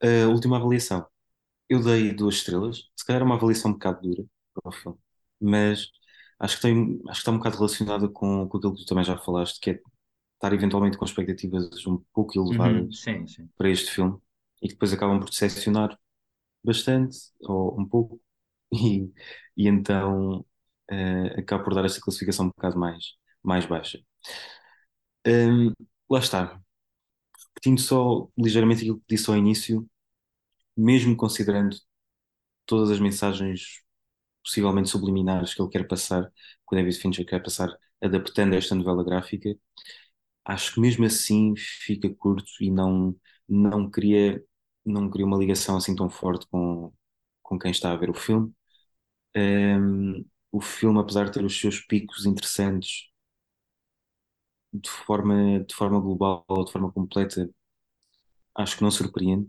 A 0.02 0.28
última 0.28 0.56
avaliação. 0.58 1.06
Eu 1.70 1.82
dei 1.82 2.14
duas 2.14 2.36
estrelas. 2.36 2.90
Se 2.96 3.04
calhar 3.06 3.22
é 3.22 3.24
uma 3.24 3.36
avaliação 3.36 3.70
um 3.72 3.74
bocado 3.74 4.02
dura 4.02 4.24
para 4.54 4.68
o 4.70 4.72
filme, 4.72 4.98
mas 5.40 5.90
acho 6.40 6.56
que, 6.56 6.62
tem, 6.62 6.94
acho 7.08 7.12
que 7.14 7.18
está 7.20 7.32
um 7.32 7.38
bocado 7.38 7.56
relacionada 7.58 8.08
com, 8.08 8.48
com 8.48 8.58
aquilo 8.58 8.74
que 8.76 8.82
tu 8.84 8.86
também 8.88 9.04
já 9.04 9.18
falaste, 9.18 9.60
que 9.60 9.70
é 9.72 9.80
estar 10.36 10.52
eventualmente 10.54 10.98
com 10.98 11.04
expectativas 11.04 11.86
um 11.86 11.98
pouco 12.14 12.38
Uhum, 12.50 12.90
elevadas 12.90 12.92
sim, 12.92 13.26
sim. 13.26 13.50
para 13.58 13.70
este 13.70 13.90
filme 13.92 14.18
e 14.62 14.68
que 14.68 14.74
depois 14.74 14.92
acabam 14.92 15.20
por 15.20 15.30
decepcionar 15.30 15.98
bastante 16.64 17.18
ou 17.42 17.80
um 17.80 17.88
pouco 17.88 18.20
e, 18.74 19.12
e 19.56 19.68
então 19.68 20.46
eh, 20.90 21.40
acabo 21.40 21.64
por 21.64 21.74
dar 21.74 21.84
esta 21.86 22.00
classificação 22.00 22.46
um 22.46 22.50
bocado 22.50 22.78
mais, 22.78 23.14
mais 23.44 23.66
baixa. 23.66 24.00
Hum, 25.26 25.74
lá 26.08 26.18
está. 26.20 26.63
Repetindo 27.56 27.80
só 27.80 28.28
ligeiramente 28.38 28.80
aquilo 28.82 28.98
que 29.00 29.06
disse 29.16 29.30
ao 29.30 29.36
início, 29.36 29.88
mesmo 30.76 31.16
considerando 31.16 31.76
todas 32.66 32.90
as 32.90 33.00
mensagens 33.00 33.82
possivelmente 34.44 34.90
subliminares 34.90 35.54
que 35.54 35.62
ele 35.62 35.70
quer 35.70 35.86
passar, 35.88 36.24
que 36.30 36.74
o 36.74 36.76
David 36.76 36.98
Fincher 36.98 37.26
quer 37.26 37.42
passar, 37.42 37.70
adaptando 38.02 38.54
esta 38.54 38.74
novela 38.74 39.04
gráfica, 39.04 39.56
acho 40.44 40.74
que 40.74 40.80
mesmo 40.80 41.04
assim 41.06 41.54
fica 41.56 42.08
curto 42.14 42.50
e 42.60 42.70
não, 42.70 43.16
não 43.48 43.90
cria, 43.90 44.42
não 44.84 45.10
cria 45.10 45.26
uma 45.26 45.38
ligação 45.38 45.76
assim 45.76 45.94
tão 45.96 46.10
forte 46.10 46.46
com, 46.48 46.92
com 47.42 47.58
quem 47.58 47.70
está 47.70 47.92
a 47.92 47.96
ver 47.96 48.10
o 48.10 48.14
filme. 48.14 48.52
Um, 49.36 50.24
o 50.52 50.60
filme, 50.60 51.00
apesar 51.00 51.24
de 51.26 51.32
ter 51.32 51.44
os 51.44 51.58
seus 51.60 51.80
picos 51.80 52.26
interessantes 52.26 53.08
de 54.74 54.90
forma, 54.90 55.60
de 55.64 55.74
forma 55.74 56.00
global, 56.00 56.44
de 56.66 56.72
forma 56.72 56.92
completa, 56.92 57.48
acho 58.54 58.76
que 58.76 58.82
não 58.82 58.90
surpreende. 58.90 59.48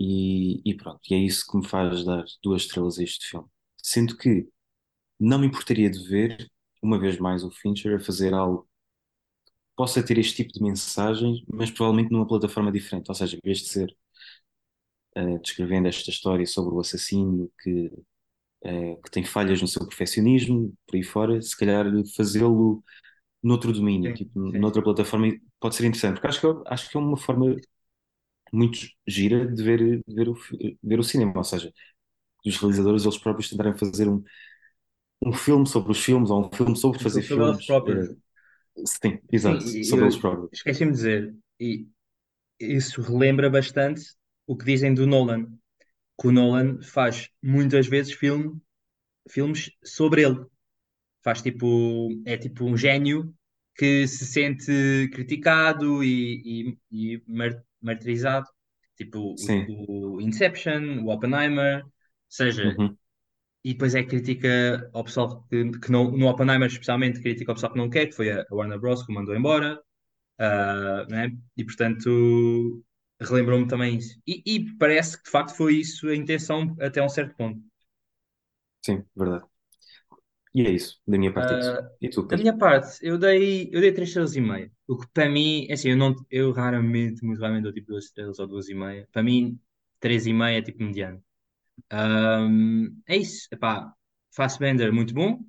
E, 0.00 0.62
e 0.70 0.74
pronto, 0.76 1.00
e 1.10 1.14
é 1.14 1.18
isso 1.18 1.46
que 1.50 1.56
me 1.58 1.66
faz 1.68 2.04
dar 2.04 2.24
duas 2.42 2.62
estrelas 2.62 2.98
a 2.98 3.04
este 3.04 3.28
filme. 3.28 3.48
Sendo 3.82 4.16
que 4.16 4.48
não 5.20 5.38
me 5.40 5.46
importaria 5.48 5.90
de 5.90 6.02
ver, 6.08 6.50
uma 6.82 6.98
vez 7.00 7.18
mais, 7.18 7.44
o 7.44 7.50
Fincher 7.50 7.96
a 7.96 8.00
fazer 8.00 8.34
algo 8.34 8.64
que 8.64 8.70
possa 9.76 10.02
ter 10.04 10.18
este 10.18 10.36
tipo 10.44 10.52
de 10.52 10.62
mensagens, 10.62 11.42
mas 11.48 11.70
provavelmente 11.70 12.12
numa 12.12 12.26
plataforma 12.26 12.70
diferente. 12.72 13.08
Ou 13.08 13.14
seja, 13.14 13.36
em 13.36 13.40
vez 13.44 13.58
de 13.58 13.68
ser 13.68 13.96
eh, 15.16 15.38
descrevendo 15.38 15.88
esta 15.88 16.10
história 16.10 16.46
sobre 16.46 16.74
o 16.74 16.80
assassino 16.80 17.50
que, 17.62 17.90
eh, 18.64 18.96
que 19.04 19.10
tem 19.10 19.24
falhas 19.24 19.60
no 19.62 19.68
seu 19.68 19.86
perfeccionismo, 19.86 20.74
por 20.86 20.96
aí 20.96 21.02
fora, 21.02 21.40
se 21.42 21.56
calhar 21.56 21.86
fazê-lo 22.16 22.84
noutro 23.42 23.72
domínio, 23.72 24.12
Sim, 24.12 24.14
tipo, 24.14 24.38
sim, 24.50 24.62
noutra 24.62 24.82
sim. 24.82 24.82
plataforma, 24.82 25.28
pode 25.60 25.76
ser 25.76 25.84
interessante, 25.86 26.14
porque 26.16 26.28
acho 26.28 26.40
que, 26.40 26.46
eu- 26.46 26.62
acho 26.66 26.90
que 26.90 26.96
é 26.96 27.00
uma 27.00 27.16
forma 27.16 27.56
muito 28.52 28.78
gira 29.06 29.46
de 29.46 29.62
ver, 29.62 30.02
de 30.06 30.14
ver, 30.14 30.28
o, 30.28 30.36
ver 30.82 30.98
o 31.00 31.04
cinema, 31.04 31.34
ou 31.36 31.44
seja, 31.44 31.72
os 32.46 32.56
realizadores 32.58 33.04
eles 33.04 33.18
próprios 33.18 33.50
tentarem 33.50 33.76
fazer 33.76 34.08
um, 34.08 34.22
um 35.24 35.32
filme 35.32 35.66
sobre 35.66 35.92
os 35.92 36.00
filmes, 36.04 36.30
ou 36.30 36.46
um 36.46 36.50
filme 36.56 36.76
sobre 36.76 37.00
fazer 37.00 37.22
filme 37.26 37.26
sobre 37.26 37.48
eles 37.48 37.62
filmes, 37.62 37.64
próprios. 37.64 38.06
eh, 38.08 38.16
sim, 38.86 39.20
Sim, 39.36 39.56
exato, 39.56 39.66
e 39.74 39.80
sobre 39.82 40.06
eles 40.06 40.18
próprios. 40.18 40.50
esqueci-me 40.52 40.92
de 40.92 40.96
dizer, 40.96 41.34
e 41.58 41.86
isso 42.60 43.02
relembra 43.02 43.50
bastante 43.50 44.02
o 44.46 44.56
que 44.56 44.64
dizem 44.66 44.94
do 44.94 45.06
Nolan, 45.06 45.46
que 46.20 46.28
o 46.28 46.32
Nolan 46.32 46.82
faz 46.82 47.30
muitas 47.42 47.86
vezes 47.88 48.14
filme, 48.14 48.60
filmes 49.30 49.70
sobre 49.84 50.24
ele. 50.24 50.46
Faz 51.22 51.42
tipo, 51.42 52.08
é 52.26 52.36
tipo 52.38 52.64
um 52.64 52.76
gênio 52.76 53.34
que 53.76 54.06
se 54.08 54.26
sente 54.26 55.08
criticado 55.12 56.02
e, 56.04 56.76
e, 56.90 57.14
e 57.16 57.22
mar- 57.26 57.62
martirizado, 57.80 58.46
tipo 58.96 59.18
o, 59.20 60.16
o 60.16 60.20
Inception, 60.20 61.04
o 61.04 61.10
Oppenheimer, 61.12 61.84
ou 61.84 61.92
seja, 62.28 62.78
uhum, 62.78 62.98
e 63.64 63.72
depois 63.74 63.94
é 63.94 64.02
crítica 64.02 64.90
ao 64.92 65.04
pessoal 65.04 65.42
que, 65.48 65.70
que 65.80 65.90
não, 65.92 66.10
no 66.10 66.26
Oppenheimer 66.28 66.68
especialmente, 66.68 67.20
crítica 67.20 67.50
ao 67.52 67.54
pessoal 67.56 67.72
que 67.72 67.78
não 67.78 67.90
quer, 67.90 68.06
que 68.06 68.14
foi 68.14 68.30
a, 68.32 68.44
Warner 68.50 68.78
Bros. 68.80 69.02
que 69.04 69.12
o 69.12 69.14
mandou 69.14 69.36
embora, 69.36 69.80
ah, 70.38 71.06
né? 71.10 71.30
E 71.56 71.64
portanto 71.64 72.84
relembrou-me 73.20 73.68
também 73.68 73.96
isso. 73.98 74.20
E, 74.26 74.42
e 74.46 74.76
parece 74.78 75.18
que 75.18 75.24
de 75.24 75.30
facto 75.30 75.56
foi 75.56 75.76
isso 75.76 76.08
a 76.08 76.16
intenção 76.16 76.76
até 76.80 77.02
um 77.02 77.08
certo 77.08 77.34
ponto. 77.36 77.60
sim, 78.82 79.04
verdade. 79.16 79.49
E 80.54 80.62
é 80.62 80.70
isso, 80.70 81.00
da 81.06 81.18
minha 81.18 81.32
parte 81.32 81.54
é 81.54 81.58
isso. 81.58 81.74
Ah, 81.74 81.90
E 82.00 82.08
tu, 82.08 82.22
da 82.28 82.36
minha 82.36 82.56
parte, 82.56 82.98
eu 83.02 83.18
dei, 83.18 83.68
eu 83.72 83.80
dei 83.80 83.92
3 83.92 84.08
estrelas 84.10 84.36
e 84.36 84.40
meia. 84.40 84.70
O 84.88 84.96
que 84.98 85.06
para 85.12 85.28
mim, 85.28 85.66
é 85.68 85.74
assim, 85.74 85.90
eu, 85.90 85.96
não, 85.96 86.14
eu 86.30 86.52
raramente, 86.52 87.24
muito 87.24 87.40
raramente 87.40 87.64
dou 87.64 87.72
tipo 87.72 87.88
2 87.88 88.06
estrelas 88.06 88.38
ou 88.38 88.46
2 88.46 88.68
e 88.68 88.74
meia. 88.74 89.08
Para 89.12 89.22
mim, 89.22 89.58
3 90.00 90.26
e 90.26 90.32
meia 90.32 90.58
é 90.58 90.62
tipo 90.62 90.82
mediano. 90.82 91.22
Ahm, 91.90 93.00
é 93.08 93.16
isso, 93.18 93.48
epá, 93.52 93.94
Fassbender 94.34 94.92
muito 94.92 95.14
bom, 95.14 95.40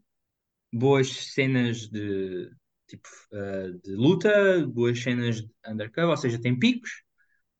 boas 0.73 1.09
cenas 1.33 1.89
de 1.89 2.51
tipo 2.87 3.07
ah, 3.33 3.71
de 3.83 3.95
luta, 3.95 4.65
boas 4.67 4.99
cenas 5.01 5.41
de 5.41 5.49
undercover, 5.67 6.09
ou 6.11 6.17
seja, 6.17 6.41
tem 6.41 6.57
picos, 6.59 7.03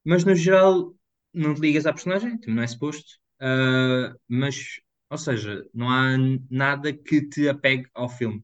mas 0.05 0.23
no 0.25 0.35
geral 0.35 0.95
não 1.33 1.53
te 1.55 1.61
ligas 1.61 1.85
à 1.85 1.93
personagem, 1.93 2.37
tipo, 2.37 2.51
não 2.53 2.63
é 2.63 2.67
suposto. 2.67 3.19
Ah, 3.39 4.15
mas, 4.27 4.79
ou 5.11 5.17
seja, 5.17 5.67
não 5.73 5.89
há 5.89 6.15
nada 6.49 6.93
que 6.93 7.21
te 7.21 7.49
apegue 7.49 7.85
ao 7.93 8.07
filme 8.07 8.41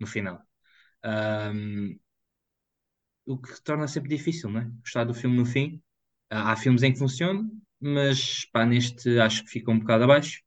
no 0.00 0.06
final. 0.06 0.42
Um, 1.04 1.96
o 3.24 3.38
que 3.38 3.62
torna 3.62 3.86
sempre 3.86 4.08
difícil, 4.16 4.50
não 4.50 4.62
é? 4.62 4.70
Gostar 4.80 5.04
do 5.04 5.14
filme 5.14 5.36
no 5.36 5.46
fim. 5.46 5.80
Ah, 6.28 6.50
há 6.50 6.56
filmes 6.56 6.82
em 6.82 6.92
que 6.92 6.98
funciona, 6.98 7.48
mas 7.80 8.44
pá, 8.46 8.66
neste 8.66 9.20
acho 9.20 9.44
que 9.44 9.50
fica 9.50 9.70
um 9.70 9.78
bocado 9.78 10.04
abaixo, 10.04 10.42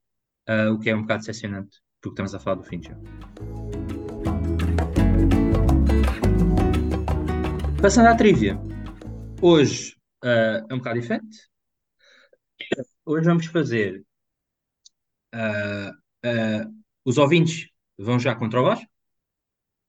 uh, 0.50 0.74
o 0.74 0.80
que 0.80 0.90
é 0.90 0.96
um 0.96 1.04
bocado 1.04 1.22
decepcionante, 1.22 1.80
porque 2.02 2.16
estamos 2.16 2.36
a 2.36 2.40
falar 2.40 2.58
do 2.58 2.64
fim 2.64 2.84
já. 2.84 2.98
Passando 7.82 8.08
à 8.08 8.16
trivia. 8.16 8.60
Hoje 9.42 9.96
uh, 10.22 10.68
é 10.70 10.74
um 10.74 10.80
bocado 10.80 11.00
diferente. 11.00 11.50
Hoje 13.06 13.26
vamos 13.26 13.46
fazer 13.46 14.06
ah, 15.34 15.92
os 17.06 17.18
ouvintes 17.18 17.70
vão 17.98 18.20
já 18.20 18.36
contra 18.36 18.62
o 18.62 18.64
Vasco. 18.64 18.88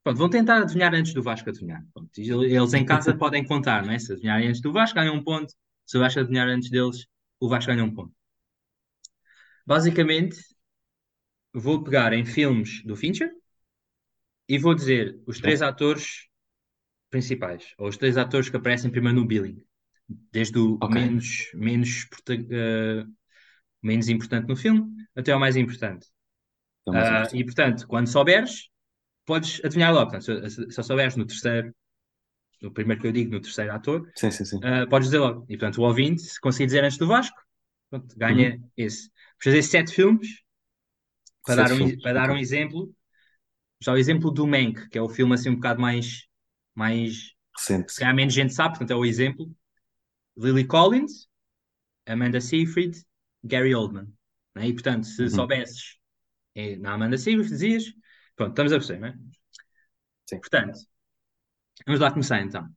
Pronto, 0.04 0.18
vão 0.18 0.28
tentar 0.30 0.58
adivinhar 0.62 0.94
antes 0.94 1.12
do 1.14 1.22
Vasco 1.22 1.48
adivinhar. 1.50 1.84
Pronto, 1.94 2.10
eles 2.18 2.74
em 2.74 2.84
casa 2.84 3.14
podem 3.16 3.44
contar, 3.44 3.84
não 3.84 3.92
é? 3.92 3.98
Se 3.98 4.12
adivinharem 4.12 4.48
antes 4.48 4.60
do 4.60 4.72
Vasco, 4.72 4.96
ganham 4.96 5.14
um 5.14 5.22
ponto. 5.22 5.52
Se 5.86 5.96
o 5.96 6.00
Vasco 6.00 6.20
adivinhar 6.20 6.48
antes 6.48 6.70
deles, 6.70 7.06
o 7.40 7.48
Vasco 7.48 7.70
ganha 7.70 7.84
um 7.84 7.92
ponto. 7.94 8.12
Basicamente, 9.66 10.36
vou 11.54 11.82
pegar 11.82 12.12
em 12.12 12.26
filmes 12.26 12.82
do 12.84 12.94
Fincher 12.96 13.30
e 14.48 14.58
vou 14.58 14.74
dizer 14.74 15.20
os 15.26 15.40
três 15.40 15.62
atores 15.62 16.28
principais, 17.10 17.74
ou 17.78 17.88
os 17.88 17.96
três 17.96 18.16
atores 18.16 18.48
que 18.50 18.56
aparecem 18.56 18.90
primeiro 18.90 19.20
no 19.20 19.26
billing, 19.26 19.62
desde 20.32 20.58
o 20.58 20.78
Ok. 20.80 20.96
menos, 20.96 21.50
menos, 21.54 22.06
prota- 22.06 22.34
menos 23.82 24.08
importante 24.08 24.48
no 24.48 24.56
filme 24.56 24.84
até 25.16 25.32
ao 25.32 25.40
mais 25.40 25.56
importante. 25.56 26.06
Então, 26.82 26.94
mais 26.94 27.08
importante. 27.08 27.38
e 27.40 27.44
portanto, 27.44 27.86
quando 27.86 28.06
souberes, 28.08 28.68
podes 29.24 29.60
adivinhar 29.64 29.92
logo. 29.92 30.10
Portanto, 30.10 30.50
se, 30.50 30.70
se 30.70 30.82
souberes 30.82 31.16
no 31.16 31.26
terceiro, 31.26 31.74
no 32.60 32.72
primeiro 32.72 33.00
que 33.00 33.08
eu 33.08 33.12
digo, 33.12 33.32
no 33.32 33.40
terceiro 33.40 33.72
ator, 33.72 34.08
Sim, 34.14 34.30
sim, 34.30 34.44
sim. 34.44 34.60
ah, 34.62 34.86
podes 34.88 35.08
dizer 35.08 35.18
logo. 35.18 35.44
E 35.48 35.56
portanto, 35.56 35.78
o 35.78 35.84
ouvinte, 35.84 36.22
se 36.22 36.40
conseguir 36.40 36.66
dizer 36.66 36.84
antes 36.84 36.98
do 36.98 37.06
Vasco, 37.06 37.36
pronto, 37.90 38.14
ganha 38.16 38.60
esse. 38.76 39.08
Vou 39.08 39.52
fazer 39.52 39.62
sete 39.62 39.92
filmes 39.92 40.28
para 41.44 41.54
Sete 41.56 41.68
dar 41.68 41.74
um, 41.74 41.76
filmes, 41.78 42.02
para 42.02 42.12
dar 42.12 42.30
um 42.30 42.36
exemplo. 42.36 42.94
Já 43.80 43.92
o 43.92 43.96
exemplo 43.96 44.30
do 44.30 44.46
Mank, 44.46 44.88
que 44.90 44.98
é 44.98 45.02
o 45.02 45.08
filme 45.08 45.34
assim 45.34 45.50
um 45.50 45.56
bocado 45.56 45.80
mais, 45.80 46.26
mais 46.74 47.32
Recente. 47.56 47.92
se 47.92 48.00
calhar 48.00 48.14
menos 48.14 48.34
gente 48.34 48.54
sabe, 48.54 48.70
portanto 48.70 48.92
é 48.92 48.96
o 48.96 49.04
exemplo. 49.04 49.50
Lily 50.36 50.66
Collins, 50.66 51.28
Amanda 52.06 52.40
Seyfried, 52.40 53.04
Gary 53.44 53.74
Oldman. 53.74 54.12
né? 54.54 54.68
E 54.68 54.72
portanto, 54.72 55.06
se 55.06 55.22
Uhum. 55.24 55.30
soubesses 55.30 55.96
é, 56.54 56.76
na 56.76 56.94
Amanda 56.94 57.18
Seyfried, 57.18 57.50
dizias, 57.50 57.84
pronto, 58.36 58.50
estamos 58.52 58.72
a 58.72 58.76
perceber, 58.78 59.00
não 59.00 59.08
é? 59.08 59.14
Sim. 60.26 60.40
Portanto, 60.40 60.78
vamos 61.86 62.00
lá 62.00 62.10
começar 62.10 62.40
então. 62.42 62.68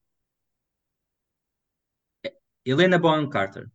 Helena 2.66 3.00
Bonham 3.00 3.30
Carter, 3.30 3.72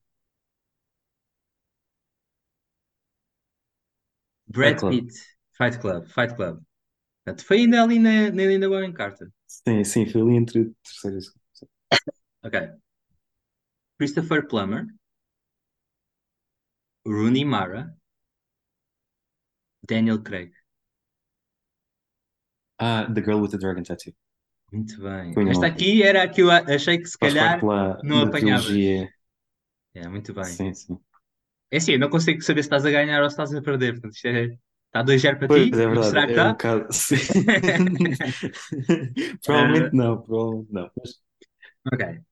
Brad. 4.48 4.80
Pitt, 4.82 5.12
Fight 5.56 5.78
Club, 5.80 6.06
Fight 6.08 6.34
Club. 6.36 6.60
Portanto, 7.24 7.44
foi 7.46 7.58
ainda 7.58 7.82
ali 7.82 7.98
na, 7.98 8.30
na 8.30 8.42
Helena 8.42 8.68
Bonham 8.68 8.92
Carter. 8.92 9.28
Sim, 9.46 9.84
sim, 9.84 10.06
foi 10.06 10.20
ali 10.22 10.36
entre 10.36 10.72
terceiro 10.82 11.18
e 11.18 11.22
segundo. 11.22 11.40
Ok. 12.42 12.80
Christopher 13.98 14.42
Plummer, 14.48 14.86
Rooney 17.04 17.44
Mara, 17.44 17.94
Daniel 19.86 20.22
Craig. 20.22 20.52
Ah, 22.78 23.06
The 23.08 23.20
Girl 23.22 23.40
with 23.40 23.52
the 23.52 23.58
Dragon 23.58 23.84
Tattoo. 23.84 24.12
Muito 24.72 25.00
bem. 25.02 25.32
Foi 25.34 25.44
Esta 25.50 25.66
aqui 25.66 26.02
era 26.02 26.22
a 26.22 26.28
que 26.28 26.42
eu 26.42 26.50
achei 26.50 26.98
que 26.98 27.06
se 27.06 27.18
Faz 27.18 27.34
calhar 27.34 27.58
parte 27.60 27.66
não 28.02 28.30
trilogia. 28.30 29.08
É, 29.94 30.08
muito 30.08 30.32
bem. 30.34 30.44
Sim, 30.44 30.74
sim. 30.74 30.98
É 31.70 31.76
assim, 31.78 31.92
eu 31.92 31.98
não 31.98 32.10
consigo 32.10 32.42
saber 32.42 32.62
se 32.62 32.66
estás 32.66 32.84
a 32.86 32.90
ganhar 32.90 33.22
ou 33.22 33.28
se 33.30 33.34
estás 33.34 33.54
a 33.54 33.62
perder. 33.62 33.92
Portanto, 33.94 34.14
isto 34.14 34.28
é... 34.28 34.58
Está 34.86 35.02
2-0 35.04 35.38
para 35.38 35.48
Pois 35.48 35.62
ti. 35.70 35.80
é 35.82 35.86
verdade, 35.86 35.94
mostrar 35.94 36.26
que 36.26 36.32
é 36.32 36.40
um 36.40 36.48
está. 36.48 36.52
bocado. 36.52 36.88
Provavelmente 39.44 39.94
não, 39.96 40.22
provavelmente 40.22 40.72
não. 40.72 40.90
Mas, 40.96 41.20
Ok. 41.92 42.22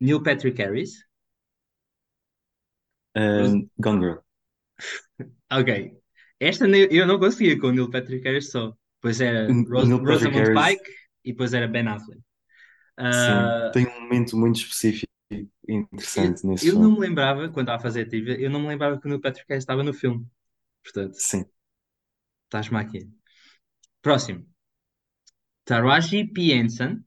Neil 0.00 0.20
Patrick 0.24 0.58
Harris. 0.58 1.07
Um, 3.18 3.70
Gone 3.78 4.00
Girl. 4.00 4.18
Ok. 5.50 5.70
Esta 6.40 6.66
eu 6.68 7.06
não 7.06 7.18
conseguia 7.18 7.58
com 7.58 7.68
o 7.68 7.72
Neil 7.72 7.90
Patrick 7.90 8.24
Harris 8.24 8.50
só. 8.50 8.72
Pois 9.00 9.20
era 9.20 9.60
Ros 9.70 9.88
Neil 9.88 9.98
Rosamund 10.04 10.32
Harris, 10.32 10.78
Pike 10.78 10.90
e 11.24 11.32
depois 11.32 11.52
era 11.54 11.68
Ben 11.68 11.86
Affleck. 11.88 12.20
sim, 13.10 13.54
Ah, 13.56 13.70
tem 13.70 13.86
um 13.86 14.00
momento 14.02 14.36
muito 14.36 14.56
específico 14.60 15.10
e 15.30 15.46
eu, 16.14 16.30
interessante 16.32 16.46
nesse 16.46 16.68
eu 16.68 16.76
não 16.78 16.90
filme. 16.90 16.94
me 16.94 17.00
lembrava, 17.00 17.48
quando 17.50 17.66
estava 17.66 17.78
a 17.78 17.82
fazer 17.82 18.02
a 18.02 18.08
trivia, 18.08 18.40
eu 18.40 18.50
não 18.50 18.60
me 18.60 18.68
lembrava 18.68 18.98
que 19.00 19.06
o 19.06 19.08
Neil 19.08 19.20
Patrick 19.20 19.46
Harris 19.48 19.62
estava 19.64 19.82
no 19.82 19.94
filme. 19.94 20.26
Portanto, 20.84 21.16
Sim. 21.16 21.44
estás-me 22.46 22.78
aqui. 22.78 23.00
Próximo. 24.02 24.46
Taraji 25.66 26.24
P. 26.34 26.50
Henson, 26.50 27.04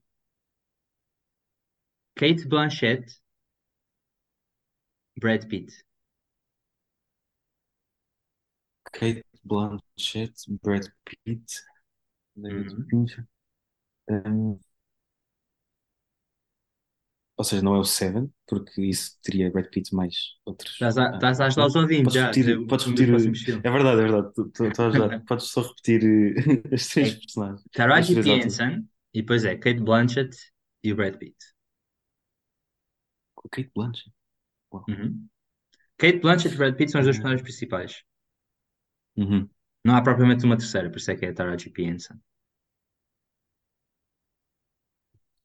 Kate 2.15 2.45
Blanchett, 2.47 3.19
Brad 5.21 5.47
Pitt. 5.47 5.71
Kate 8.93 9.23
Blanchett, 9.43 10.33
Brad 10.63 10.87
Pitt, 11.05 11.61
David 12.35 12.71
Uhum. 12.71 12.85
Fincher. 12.89 13.27
Um, 14.09 14.59
ou 17.37 17.43
seja, 17.43 17.61
não 17.63 17.75
é 17.75 17.79
o 17.79 17.83
Seven, 17.83 18.31
porque 18.47 18.81
isso 18.83 19.17
teria 19.23 19.49
Brad 19.51 19.67
Pitt 19.69 19.93
mais 19.95 20.15
outros. 20.45 20.71
Estás 20.73 20.97
a, 20.97 21.05
Ah, 21.09 21.17
estás 21.17 21.39
a 21.39 21.45
ajudar 21.47 21.65
não? 21.65 21.81
ouvintes 21.81 22.13
Podes 22.13 22.17
já 22.17 22.25
a 22.29 22.31
repetir, 22.33 22.67
podes 22.67 22.85
repetir. 22.87 23.61
É 23.63 23.69
verdade, 23.71 24.01
é 24.01 24.03
verdade. 24.03 24.33
Tu, 24.33 24.49
tu 24.51 24.91
já, 24.91 25.09
podes 25.27 25.45
só 25.47 25.61
repetir 25.61 26.01
eh, 26.03 26.73
as 26.75 26.87
três 26.87 27.13
É 27.13 27.15
personagens, 27.15 27.63
Taraji 27.73 28.15
P. 28.15 28.29
e 29.13 29.21
depois 29.21 29.45
é 29.45 29.55
Kate 29.57 29.81
Blanchett 29.81 30.35
e 30.83 30.91
o 30.91 30.95
Brad 30.95 31.17
Pitt. 31.17 31.37
A 33.43 33.49
Kate 33.49 33.71
Blanchett. 33.75 34.13
Uau. 34.71 34.85
Uhum. 34.87 35.27
Kate 35.97 36.19
Blanchett 36.21 36.55
e 36.55 36.57
Brad 36.57 36.75
Pitt 36.77 36.91
são 36.91 37.01
os 37.01 37.05
dois 37.07 37.17
Ah, 37.17 37.19
personagens 37.19 37.43
principais. 37.43 38.03
Uhum. 39.17 39.49
Não 39.85 39.95
há 39.95 40.01
propriamente 40.01 40.43
uma 40.45 40.57
terceira, 40.57 40.89
por 40.89 40.97
isso 40.97 41.11
é 41.11 41.15
que 41.15 41.25
é 41.25 41.33
Taraji 41.33 41.69
P. 41.69 41.83
Henson. 41.83 42.15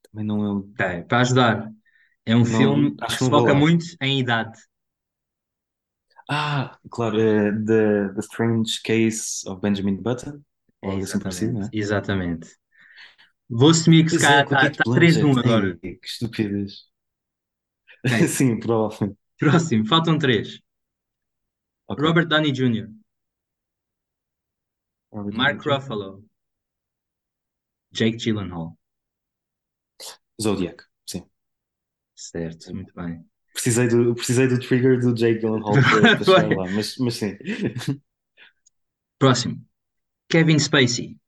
Também 0.03 0.25
não 0.27 0.45
é 0.45 0.51
o. 0.51 0.69
Ok, 0.73 1.03
para 1.09 1.21
ajudar, 1.21 1.73
é 2.27 2.37
um 2.37 2.45
Não, 2.45 2.87
filme 2.87 2.97
acho 3.01 3.19
que 3.19 3.19
que 3.19 3.25
se 3.25 3.25
não 3.25 3.31
vou 3.31 3.45
foca 3.45 3.55
lá. 3.55 3.55
muito 3.55 3.85
em 4.01 4.19
idade. 4.21 4.59
Ah, 6.29 6.79
claro, 6.91 7.19
eh, 7.21 7.53
the, 7.67 8.13
the 8.15 8.23
Strange 8.23 8.81
Case 8.83 9.45
of 9.47 9.61
Benjamin 9.61 10.03
Button, 10.03 10.43
É 10.83 10.89
ou 10.89 10.91
algo 10.93 11.05
assim 11.05 11.21
parecido, 11.21 11.53
não 11.55 11.63
exatamente, 11.63 11.69
é? 11.69 11.73
exatamente. 11.73 12.49
Vou 13.51 13.71
assumir 13.71 14.05
que 14.05 14.11
se 14.11 14.19
Pois 14.19 14.29
é, 14.31 14.41
calhar 14.41 14.45
com 14.47 14.55
a 14.55 14.59
está 14.59 14.59
Kate 14.59 14.79
tá 14.79 14.85
3-1 14.93 15.39
Blanchett. 15.39 15.39
agora. 15.39 15.79
Ei, 15.83 15.97
que 15.99 16.07
estupidez. 16.09 16.73
Ok, 18.05 18.27
Sim, 18.29 18.59
provavelmente. 18.61 19.19
próximo, 19.39 19.87
faltam 19.87 20.19
três. 20.19 20.61
Ok. 21.89 22.05
Robert 22.05 22.29
Downey 22.31 22.53
Jr., 22.53 22.89
Mark. 25.25 25.65
Ruffalo, 25.65 26.25
Jake 27.93 28.19
Gyllenhaal. 28.19 28.77
Zodiac, 30.41 30.85
sim. 31.07 31.25
Certo, 32.15 32.75
muito 32.75 32.93
bem. 32.95 33.25
Precisei 33.53 33.89
do, 33.89 34.15
precisei 34.15 34.49
do 34.49 34.61
trigger 34.61 35.01
do 35.01 35.15
Jake 35.15 35.41
Gyllenhaal 35.41 35.75
para, 36.25 36.47
lá, 36.55 36.71
mas, 36.71 36.97
mas 36.99 37.15
sim. 37.15 37.37
Próximo, 39.19 39.65
Kevin 40.29 40.59
Spacey, 40.59 41.19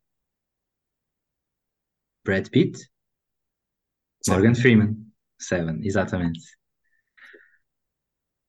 Brad 2.24 2.51
Pitt, 2.51 2.79
Morgan 4.29 4.55
Seven. 4.55 4.62
Freeman. 4.62 5.12
Seven, 5.38 5.81
exatamente. 5.85 6.40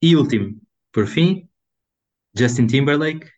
E 0.01 0.15
último, 0.15 0.59
por 0.91 1.07
fim, 1.07 1.49
Justin 2.35 2.67
Timberlake, 2.67 3.29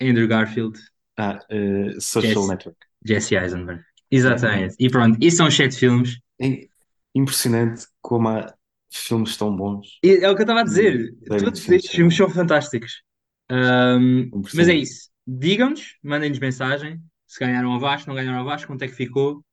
Andrew 0.00 0.28
Garfield, 0.28 0.78
Ah, 1.16 1.38
eh, 1.50 1.94
Social 1.98 2.34
Jesse, 2.34 2.48
Network. 2.48 2.78
Jesse 3.04 3.34
Eisenberg. 3.36 3.82
Exatamente. 4.10 4.76
E 4.78 4.88
pronto, 4.88 5.18
e 5.20 5.30
são 5.30 5.48
os 5.48 5.54
sete 5.56 5.76
filmes. 5.76 6.18
É 6.40 6.68
impressionante 7.14 7.86
como 8.00 8.28
há 8.28 8.54
filmes 8.90 9.36
tão 9.36 9.54
bons 9.54 9.98
E 10.02 10.24
é 10.24 10.30
o 10.30 10.34
que 10.34 10.42
eu 10.42 10.44
estava 10.44 10.60
a 10.60 10.64
dizer. 10.64 11.12
David 11.28 11.44
Todos 11.44 11.58
estes 11.60 11.64
Fincher. 11.66 11.90
filmes 11.96 12.16
são 12.16 12.30
fantásticos. 12.30 13.02
Ahm, 13.50 14.30
mas 14.54 14.68
é 14.68 14.74
isso. 14.74 15.08
Digam-nos, 15.26 15.96
mandem-nos 16.02 16.38
mensagem 16.38 17.00
se 17.26 17.38
ganharam 17.40 17.74
a 17.74 17.78
Vasco, 17.78 18.08
não 18.08 18.14
ganharam 18.16 18.40
a 18.40 18.44
Vasco, 18.44 18.68
quanto 18.68 18.82
é 18.82 18.88
que 18.88 18.94
ficou. 18.94 19.44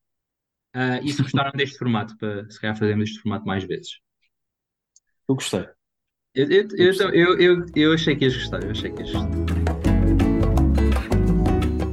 Ah, 0.73 0.99
e 1.01 1.11
se 1.11 1.21
gostaram 1.21 1.51
deste 1.55 1.77
formato, 1.77 2.15
para 2.17 2.49
se 2.49 2.59
calhar 2.61 2.77
fazermos 2.77 3.09
este 3.09 3.21
formato 3.21 3.45
mais 3.45 3.63
vezes. 3.65 3.99
Eu 5.27 5.35
gostei. 5.35 5.65
Eu, 6.33 6.47
eu, 6.49 6.67
Eu 6.77 6.93
eu, 7.13 7.39
eu, 7.39 7.65
eu 7.75 7.93
achei 7.93 8.15
que 8.15 8.25
ias 8.25 8.35
gostar, 8.35 8.63
eu 8.63 8.71
achei 8.71 8.91
que 8.91 9.01
ias 9.01 9.11
gostar. 9.11 9.54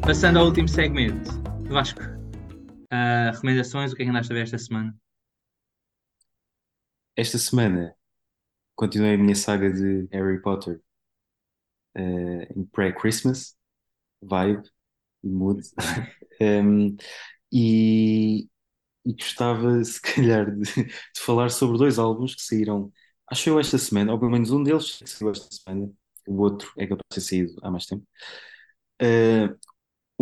Passando 0.02 0.40
ao 0.40 0.46
último 0.46 0.66
segmento, 0.68 1.30
Vasco, 1.70 2.00
ah, 2.90 3.30
recomendações, 3.32 3.92
o 3.92 3.96
que 3.96 4.02
é 4.02 4.04
que 4.04 4.10
andaste 4.10 4.32
a 4.32 4.34
ver 4.34 4.42
esta 4.42 4.58
semana? 4.58 4.94
Esta 7.16 7.38
semana 7.38 7.96
continuei 8.76 9.14
a 9.14 9.18
minha 9.18 9.34
saga 9.36 9.72
de 9.72 10.08
Harry 10.12 10.40
Potter 10.42 10.82
eh, 11.94 12.48
em 12.56 12.64
pré-Christmas, 12.66 13.56
vibe 14.22 14.64
e 15.24 15.28
mood. 15.28 15.62
Um, 16.42 16.96
E, 17.52 18.48
e 19.06 19.14
gostava, 19.14 19.82
se 19.84 20.00
calhar, 20.02 20.50
de, 20.50 20.62
de 20.64 21.20
falar 21.20 21.50
sobre 21.50 21.78
dois 21.78 21.98
álbuns 21.98 22.34
que 22.34 22.42
saíram, 22.42 22.92
acho 23.30 23.48
eu, 23.50 23.60
esta 23.60 23.78
semana, 23.78 24.12
ou 24.12 24.18
pelo 24.18 24.32
menos 24.32 24.50
um 24.52 24.62
deles 24.62 24.98
que 24.98 25.08
saiu 25.10 25.32
esta 25.32 25.48
semana, 25.54 25.92
o 26.28 26.42
outro 26.42 26.72
é 26.78 26.86
capaz 26.86 27.04
de 27.10 27.16
ter 27.16 27.22
saído 27.22 27.54
há 27.62 27.70
mais 27.70 27.86
tempo. 27.86 28.06
Uh, 29.02 29.58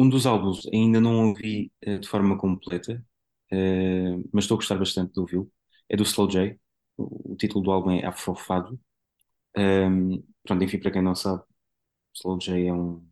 um 0.01 0.09
dos 0.09 0.27
álbuns 0.27 0.67
ainda 0.73 1.01
não 1.01 1.29
ouvi 1.29 1.73
uh, 1.87 1.99
de 1.99 2.09
forma 2.09 2.39
completa, 2.39 3.05
uh, 3.53 4.31
mas 4.33 4.45
estou 4.45 4.57
a 4.57 4.59
gostar 4.59 4.79
bastante 4.79 5.13
de 5.13 5.21
ouvi-lo. 5.21 5.53
É 5.89 5.97
do 5.97 6.05
Slow 6.05 6.29
J. 6.29 6.59
O, 6.97 7.37
título 7.37 7.65
do 7.65 7.71
álbum 7.73 7.91
é 7.93 8.07
Afrofado. 8.07 8.81
Um, 9.57 10.23
pronto, 10.45 10.65
enfim, 10.65 10.79
para 10.81 10.91
quem 10.93 11.03
não 11.03 11.15
sabe, 11.15 11.43
Slow 12.15 12.39
J 12.39 12.69
é 12.69 12.73
um, 12.73 13.07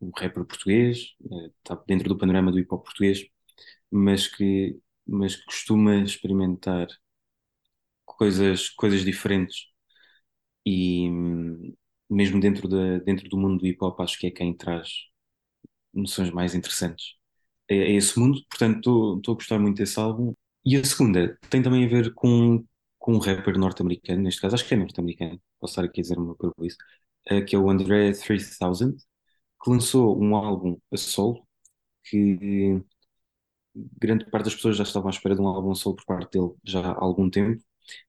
um, 0.00 0.10
rapper 0.16 0.44
português, 0.44 1.14
está 1.58 1.74
dentro 1.86 2.08
do 2.08 2.18
panorama 2.18 2.50
do 2.52 2.58
hip 2.58 2.72
hop 2.72 2.84
português, 2.84 3.26
mas 3.90 4.28
que, 4.28 4.80
mas 5.06 5.36
que 5.36 5.44
costuma 5.46 5.96
experimentar 6.02 6.88
coisas, 8.04 8.68
coisas 8.70 9.04
diferentes 9.04 9.66
e 10.66 11.08
hum, 11.10 11.74
mesmo 12.08 12.40
dentro, 12.40 12.68
da, 12.68 12.98
dentro 13.00 13.28
do 13.28 13.38
mundo 13.38 13.60
do 13.60 13.66
hip 13.66 13.78
hop 13.84 14.00
acho 14.00 14.18
que 14.18 14.26
é 14.26 14.30
quem 14.30 14.56
traz 14.56 15.09
noções 15.92 16.30
mais 16.30 16.54
interessantes. 16.54 17.14
A, 17.70 17.74
a 17.74 17.76
esse 17.76 18.18
mundo, 18.18 18.40
portanto 18.48 19.16
estou 19.18 19.32
a 19.34 19.36
gostar 19.36 19.58
muito 19.58 19.78
desse 19.78 19.98
álbum. 19.98 20.34
E 20.64 20.76
a 20.76 20.84
segunda 20.84 21.38
tem 21.50 21.62
também 21.62 21.84
a 21.86 21.88
ver 21.88 22.12
com, 22.14 22.64
com 22.98 23.14
um 23.14 23.18
rapper 23.18 23.58
norte-americano, 23.58 24.22
neste 24.22 24.40
caso 24.40 24.54
acho 24.56 24.66
que 24.66 24.74
é 24.74 24.76
norte-americano, 24.76 25.40
posso 25.60 25.72
estar 25.72 25.84
aqui 25.84 26.00
a 26.00 26.02
dizer 26.02 26.18
uma 26.18 26.34
coisa 26.36 26.54
isso, 26.62 26.76
uh, 27.32 27.44
que 27.44 27.56
é 27.56 27.58
o 27.58 27.70
André 27.70 28.12
3000, 28.12 28.96
que 29.62 29.70
lançou 29.70 30.20
um 30.22 30.36
álbum 30.36 30.78
a 30.92 30.96
solo 30.96 31.46
que 32.04 32.82
grande 33.74 34.24
parte 34.30 34.46
das 34.46 34.54
pessoas 34.54 34.76
já 34.76 34.82
estavam 34.84 35.08
à 35.08 35.10
espera 35.12 35.34
de 35.34 35.40
um 35.40 35.48
álbum 35.48 35.74
solo 35.74 35.96
por 35.96 36.04
parte 36.06 36.32
dele 36.38 36.52
já 36.64 36.80
há 36.80 36.98
algum 37.00 37.30
tempo, 37.30 37.62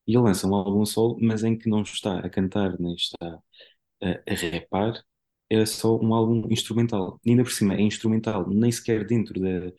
e 0.07 0.13
ele 0.15 0.23
lança 0.23 0.47
um 0.47 0.55
álbum 0.55 0.85
solo, 0.85 1.17
mas 1.21 1.43
em 1.43 1.57
que 1.57 1.69
não 1.69 1.81
está 1.83 2.19
a 2.19 2.29
cantar 2.29 2.79
nem 2.79 2.95
está 2.95 3.39
a, 4.03 4.09
a 4.09 4.35
rapar, 4.35 5.03
é 5.51 5.65
só 5.65 5.97
um 5.99 6.13
álbum 6.13 6.47
instrumental. 6.51 7.19
E 7.25 7.31
ainda 7.31 7.43
por 7.43 7.51
cima 7.51 7.75
é 7.75 7.81
instrumental, 7.81 8.47
nem 8.49 8.71
sequer 8.71 9.05
dentro 9.05 9.39
da, 9.39 9.71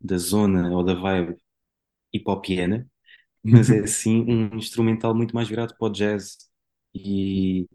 da 0.00 0.18
zona 0.18 0.70
ou 0.76 0.84
da 0.84 0.94
vibe 0.94 1.36
hip-hopiana, 2.14 2.88
mas 3.44 3.70
é 3.70 3.86
sim 3.86 4.22
um 4.28 4.56
instrumental 4.56 5.14
muito 5.14 5.34
mais 5.34 5.48
virado 5.48 5.76
para 5.78 5.88
o 5.88 5.90
jazz 5.90 6.38
e, 6.94 7.68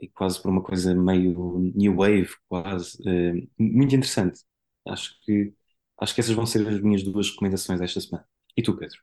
e 0.00 0.08
quase 0.08 0.40
para 0.42 0.50
uma 0.50 0.62
coisa 0.62 0.94
meio 0.94 1.72
new 1.74 1.96
wave, 1.96 2.30
quase. 2.48 2.98
Uh, 3.02 3.48
muito 3.58 3.94
interessante. 3.96 4.40
Acho 4.86 5.20
que 5.22 5.54
Acho 6.00 6.14
que 6.14 6.20
essas 6.20 6.34
vão 6.34 6.46
ser 6.46 6.66
as 6.66 6.80
minhas 6.80 7.02
duas 7.02 7.28
recomendações 7.30 7.80
esta 7.80 8.00
semana. 8.00 8.26
E 8.56 8.62
tu, 8.62 8.74
Pedro? 8.76 8.98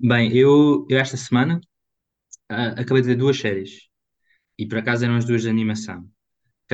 Bem, 0.00 0.36
eu, 0.36 0.84
eu 0.90 0.98
esta 0.98 1.16
semana 1.16 1.60
ah, 2.48 2.70
acabei 2.80 3.02
de 3.02 3.08
ver 3.08 3.16
duas 3.16 3.38
séries 3.38 3.88
e 4.58 4.66
por 4.66 4.78
acaso 4.78 5.04
eram 5.04 5.16
as 5.16 5.24
duas 5.24 5.42
de 5.42 5.48
animação. 5.48 6.10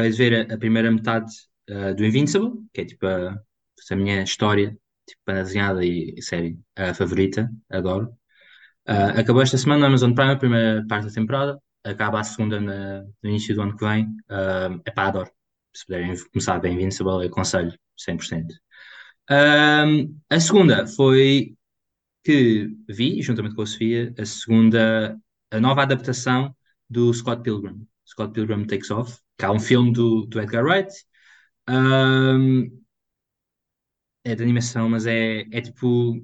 De 0.03 0.11
ver 0.17 0.51
a, 0.51 0.55
a 0.55 0.59
primeira 0.59 0.91
metade 0.91 1.33
ah, 1.71 1.93
do 1.93 2.05
Invincible, 2.05 2.53
que 2.73 2.83
é 2.83 2.85
tipo 2.85 3.07
a, 3.07 3.39
a 3.91 3.97
minha 3.97 4.23
história, 4.23 4.71
tipo 5.07 5.23
desenhada 5.33 5.85
e, 5.85 6.21
série 6.23 6.59
a 6.77 6.95
favorita, 6.95 7.51
adoro. 7.71 8.13
Ah, 8.87 9.21
acabou 9.21 9.43
esta 9.43 9.59
semana 9.59 9.83
na 9.83 9.87
Amazon 9.89 10.15
Prime, 10.15 10.33
a 10.33 10.37
primeira 10.39 10.87
parte 10.89 11.07
da 11.09 11.13
temporada, 11.13 11.61
acaba 11.85 12.21
a 12.21 12.25
segunda 12.25 12.61
na- 12.61 13.03
no 13.23 13.31
início 13.31 13.55
do 13.55 13.63
ano 13.63 13.77
que 13.77 13.85
vem. 13.87 14.09
é 14.85 14.91
pá, 14.91 15.09
adoro. 15.09 15.31
Se 15.75 15.87
puderem 15.87 16.15
começar 16.33 16.59
bem 16.61 16.75
Invincible, 16.75 17.13
eu 17.25 17.29
aconselho 17.31 17.73
100%. 17.97 18.55
Um, 19.31 20.19
a 20.31 20.41
segunda 20.41 20.87
foi 20.87 21.57
que 22.25 22.69
vi, 22.89 23.23
juntamente 23.23 23.55
com 23.55 23.63
a 23.63 23.67
Sofia, 23.67 24.15
a 24.19 24.25
segunda, 24.27 25.19
a 25.51 25.61
nova 25.61 25.83
adaptação 25.83 26.55
do 26.89 27.13
Scott 27.15 27.43
Pilgrim. 27.43 27.87
Scott 28.07 28.33
Pilgrim 28.33 28.67
Takes 28.67 28.91
Off, 28.91 29.19
que 29.39 29.45
é 29.45 29.51
um 29.51 29.61
filme 29.61 29.93
do, 29.93 30.27
do 30.27 30.41
Edgar 30.41 30.65
Wright. 30.65 30.93
Um, 31.69 32.83
é 34.25 34.35
de 34.35 34.43
animação, 34.43 34.89
mas 34.89 35.07
é, 35.07 35.41
é 35.53 35.61
tipo 35.61 36.21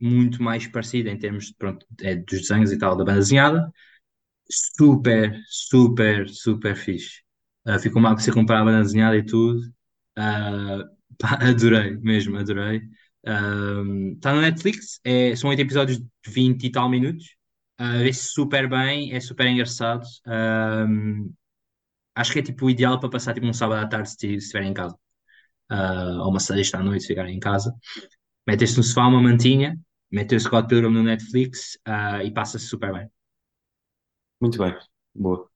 muito 0.00 0.42
mais 0.42 0.66
parecido 0.66 1.08
em 1.08 1.18
termos 1.18 1.52
pronto, 1.52 1.86
é 2.02 2.16
dos 2.16 2.40
desenhos 2.42 2.72
e 2.72 2.78
tal 2.78 2.96
da 2.96 3.04
banda 3.04 3.20
desenhada. 3.20 3.72
Super, 4.50 5.40
super, 5.48 6.28
super 6.28 6.76
fixe. 6.76 7.22
Uh, 7.66 7.78
ficou 7.78 8.00
mal 8.00 8.14
que 8.16 8.22
você 8.22 8.32
comprar 8.32 8.60
a 8.60 8.64
banda 8.64 8.82
desenhada 8.82 9.16
e 9.16 9.24
tudo. 9.24 9.60
Uh, 10.18 10.84
pá, 11.18 11.38
adorei, 11.40 11.96
mesmo, 11.98 12.38
adorei. 12.38 12.82
Está 13.24 14.32
no 14.32 14.40
Netflix, 14.40 15.00
é, 15.02 15.34
são 15.34 15.50
oito 15.50 15.60
episódios 15.60 15.98
de 15.98 16.06
20 16.28 16.64
e 16.64 16.70
tal 16.70 16.88
minutos. 16.88 17.26
Uh, 17.80 18.04
Vê-se 18.04 18.28
super 18.32 18.68
bem, 18.68 19.12
é 19.12 19.20
super 19.20 19.46
engraçado. 19.46 20.04
Acho 22.16 22.32
que 22.32 22.38
é 22.40 22.42
tipo 22.42 22.66
o 22.66 22.70
ideal 22.70 22.98
para 22.98 23.10
passar 23.10 23.34
tipo, 23.34 23.46
um 23.46 23.52
sábado 23.52 23.84
à 23.84 23.88
tarde 23.88 24.10
se 24.10 24.16
se 24.18 24.34
estiver 24.36 24.64
em 24.64 24.74
casa. 24.74 24.96
Uh, 25.70 26.20
ou 26.20 26.30
uma 26.30 26.40
sexta 26.40 26.78
à 26.78 26.82
noite 26.82 27.02
se 27.02 27.12
estiver 27.12 27.28
em 27.28 27.38
casa. 27.38 27.74
Metes-te 28.46 28.78
no 28.78 28.82
sofá 28.82 29.06
uma 29.06 29.20
mantinha, 29.20 29.78
metes 30.10 30.42
o 30.42 30.46
Scott 30.46 30.68
Pilgrim 30.68 30.92
no 30.92 31.02
Netflix 31.02 31.76
uh, 31.86 32.22
e 32.24 32.32
passa-se 32.32 32.66
super 32.66 32.92
bem. 32.92 33.08
Muito 34.40 34.58
bem, 34.58 34.76
boa. 35.14 35.48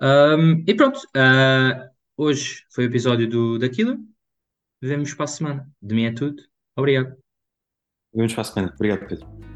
Um, 0.00 0.64
e 0.66 0.74
pronto, 0.74 0.98
uh, 0.98 1.90
hoje 2.16 2.64
foi 2.70 2.84
o 2.84 2.88
episódio 2.88 3.28
do, 3.28 3.58
da 3.58 3.68
Killer. 3.68 3.98
Vemos 4.80 5.14
para 5.14 5.24
a 5.24 5.28
semana. 5.28 5.70
De 5.80 5.94
mim 5.94 6.04
é 6.04 6.12
tudo. 6.12 6.42
Obrigado. 6.76 7.16
Vemos 8.14 8.32
para 8.32 8.42
a 8.42 8.44
semana. 8.44 8.72
Obrigado, 8.74 9.08
Pedro. 9.08 9.53